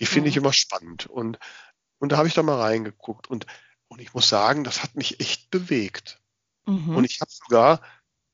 [0.00, 0.42] die finde ich Mhm.
[0.42, 1.06] immer spannend.
[1.06, 1.38] Und,
[2.02, 3.46] und da habe ich da mal reingeguckt und,
[3.86, 6.20] und ich muss sagen, das hat mich echt bewegt.
[6.66, 6.96] Mhm.
[6.96, 7.80] Und ich habe sogar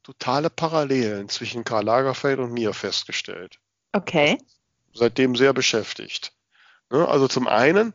[0.02, 3.60] totale Parallelen zwischen Karl Lagerfeld und mir festgestellt
[3.92, 4.38] Okay.
[4.94, 6.32] seitdem sehr beschäftigt.
[6.88, 7.06] Ne?
[7.06, 7.92] Also zum einen,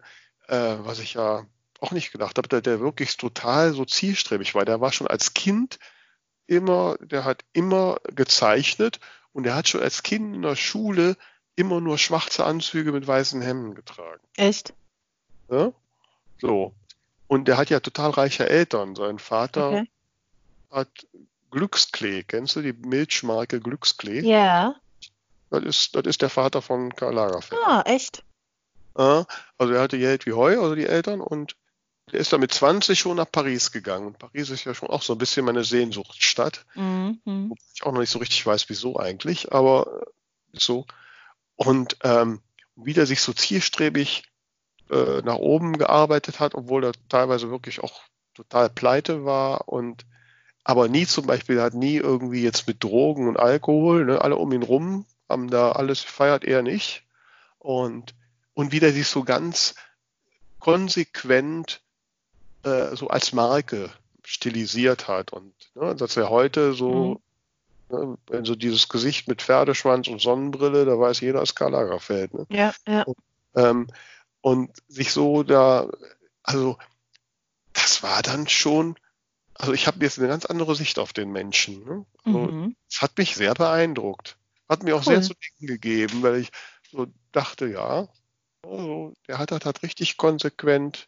[0.47, 1.47] äh, was ich ja
[1.79, 4.65] auch nicht gedacht habe, der, der wirklich total so zielstrebig war.
[4.65, 5.79] Der war schon als Kind
[6.45, 8.99] immer, der hat immer gezeichnet
[9.31, 11.17] und der hat schon als Kind in der Schule
[11.55, 14.21] immer nur schwarze Anzüge mit weißen Hemden getragen.
[14.37, 14.75] Echt?
[15.53, 15.73] Ne?
[16.41, 16.73] So.
[17.27, 18.95] Und der hat ja total reiche Eltern.
[18.95, 19.89] Sein Vater Okay.
[20.71, 20.89] hat
[21.51, 22.23] Glücksklee.
[22.23, 24.21] Kennst du die Milchmarke Glücksklee?
[24.21, 24.75] Ja.
[25.51, 27.61] Das ist, das ist der Vater von Karl Lagerfeld.
[27.65, 28.23] Ah, echt?
[28.97, 29.25] Ja,
[29.59, 31.55] also er hatte Geld wie Heu, also die Eltern, und
[32.11, 34.07] er ist dann mit 20 schon nach Paris gegangen.
[34.07, 37.19] Und Paris ist ja schon auch so ein bisschen meine Sehnsuchtsstadt, Mhm.
[37.25, 40.07] wobei ich auch noch nicht so richtig weiß, wieso eigentlich, aber
[40.53, 40.85] so.
[41.55, 42.41] Und ähm,
[42.75, 44.23] wie der sich so zielstrebig
[44.89, 48.01] äh, nach oben gearbeitet hat, obwohl er teilweise wirklich auch
[48.33, 50.05] total pleite war und
[50.63, 54.51] aber nie zum Beispiel, hat nie irgendwie jetzt mit Drogen und Alkohol, ne, alle um
[54.53, 57.03] ihn rum haben da alles feiert er nicht.
[57.59, 58.13] Und,
[58.53, 59.75] und wie der sich so ganz
[60.59, 61.81] konsequent
[62.63, 63.89] äh, so als Marke
[64.23, 65.33] stilisiert hat.
[65.33, 67.19] Und ne, dass er heute so,
[67.89, 72.33] ne, wenn so dieses Gesicht mit Pferdeschwanz und Sonnenbrille, da weiß jeder, ist Karl Lagerfeld.
[72.33, 72.45] Ne?
[72.49, 73.05] Ja, ja.
[73.55, 73.87] Ähm,
[74.43, 75.89] und sich so da,
[76.43, 76.77] also
[77.71, 78.95] das war dann schon,
[79.55, 81.83] also ich habe jetzt eine ganz andere Sicht auf den Menschen.
[81.85, 82.05] Ne?
[82.25, 82.75] Also, Mhm.
[82.89, 84.37] Es hat mich sehr beeindruckt.
[84.69, 85.13] Hat mir auch Cool.
[85.13, 86.51] sehr zu denken gegeben, weil ich
[86.91, 88.09] so dachte, ja,
[88.63, 91.07] also der hat das halt richtig konsequent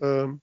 [0.00, 0.42] ähm,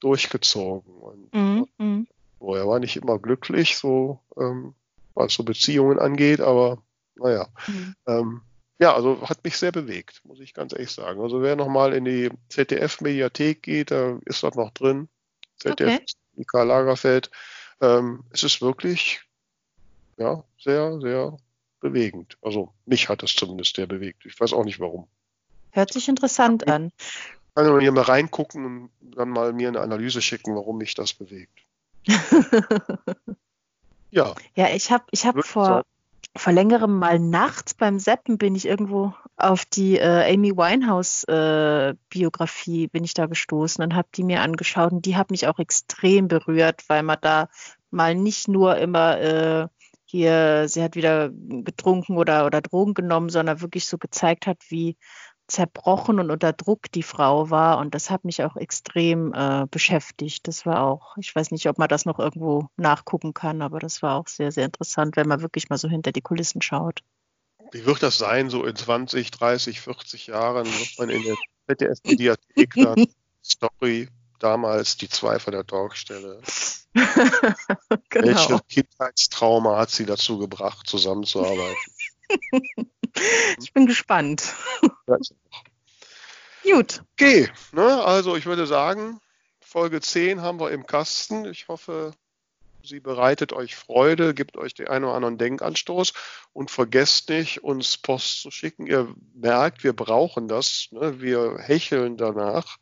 [0.00, 0.94] durchgezogen.
[0.94, 1.66] Und Mhm.
[1.76, 2.06] Mhm.
[2.40, 4.74] so, er war nicht immer glücklich, so ähm,
[5.14, 6.82] was so Beziehungen angeht, aber
[7.16, 7.48] naja.
[7.66, 7.94] Mhm.
[8.06, 8.42] Ähm,
[8.78, 11.20] ja, also hat mich sehr bewegt, muss ich ganz ehrlich sagen.
[11.20, 15.08] Also wer nochmal in die ZDF-Mediathek geht, da ist das noch drin.
[15.58, 16.00] ZDF,
[16.34, 16.44] Okay.
[16.46, 17.30] Karl Lagerfeld.
[17.80, 19.22] Ähm, es ist wirklich,
[20.18, 21.38] ja, sehr, sehr
[21.80, 22.36] bewegend.
[22.42, 24.26] Also mich hat es zumindest sehr bewegt.
[24.26, 25.06] Ich weiß auch nicht warum.
[25.70, 26.92] Hört sich interessant an.
[27.54, 31.58] Kann hier mal reingucken und dann mal mir eine Analyse schicken, warum mich das bewegt.
[34.10, 35.84] Ja, Ja, ich habe ich hab vor.
[36.46, 41.94] Vor längerem mal nachts beim Seppen bin ich irgendwo auf die äh, Amy Winehouse äh,
[42.08, 45.58] Biografie bin ich da gestoßen und habe die mir angeschaut und die hat mich auch
[45.58, 47.48] extrem berührt, weil man da
[47.90, 49.66] mal nicht nur immer äh,
[50.04, 54.96] hier, sie hat wieder getrunken oder, oder Drogen genommen, sondern wirklich so gezeigt hat, wie
[55.48, 57.78] zerbrochen und unter Druck die Frau war.
[57.78, 60.48] Und das hat mich auch extrem äh, beschäftigt.
[60.48, 64.02] Das war auch, ich weiß nicht, ob man das noch irgendwo nachgucken kann, aber das
[64.02, 67.02] war auch sehr, sehr interessant, wenn man wirklich mal so hinter die Kulissen schaut.
[67.72, 71.36] wie wird das sein, so in 20, 30, 40 Jahren wird man in der
[71.68, 73.06] ZDF-Mediathek dann
[73.44, 76.40] Story, damals die zwei von der Talkstelle.
[78.08, 78.26] genau.
[78.26, 81.76] Welches Kindheitstrauma hat sie dazu gebracht, zusammenzuarbeiten?
[83.60, 84.54] Ich bin gespannt.
[86.62, 87.02] Gut.
[87.12, 89.20] Okay, ne, also ich würde sagen,
[89.60, 91.44] Folge 10 haben wir im Kasten.
[91.46, 92.12] Ich hoffe,
[92.82, 96.12] sie bereitet euch Freude, gibt euch den einen oder anderen Denkanstoß
[96.52, 98.86] und vergesst nicht, uns Post zu schicken.
[98.86, 100.88] Ihr merkt, wir brauchen das.
[100.90, 101.20] Ne?
[101.20, 102.78] Wir hecheln danach.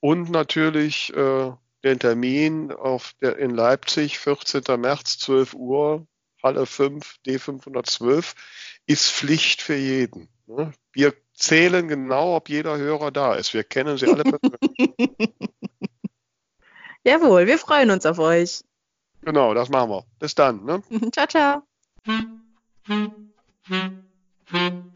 [0.00, 1.52] Und natürlich äh,
[1.84, 4.62] den Termin auf der, in Leipzig, 14.
[4.80, 6.06] März, 12 Uhr,
[6.46, 8.34] alle fünf D512
[8.86, 10.28] ist Pflicht für jeden.
[10.46, 10.72] Ne?
[10.92, 13.52] Wir zählen genau, ob jeder Hörer da ist.
[13.52, 14.88] Wir kennen sie alle persönlich.
[17.04, 18.62] Jawohl, wir freuen uns auf euch.
[19.22, 20.04] Genau, das machen wir.
[20.18, 20.64] Bis dann.
[20.64, 20.82] Ne?
[21.12, 21.62] ciao, ciao.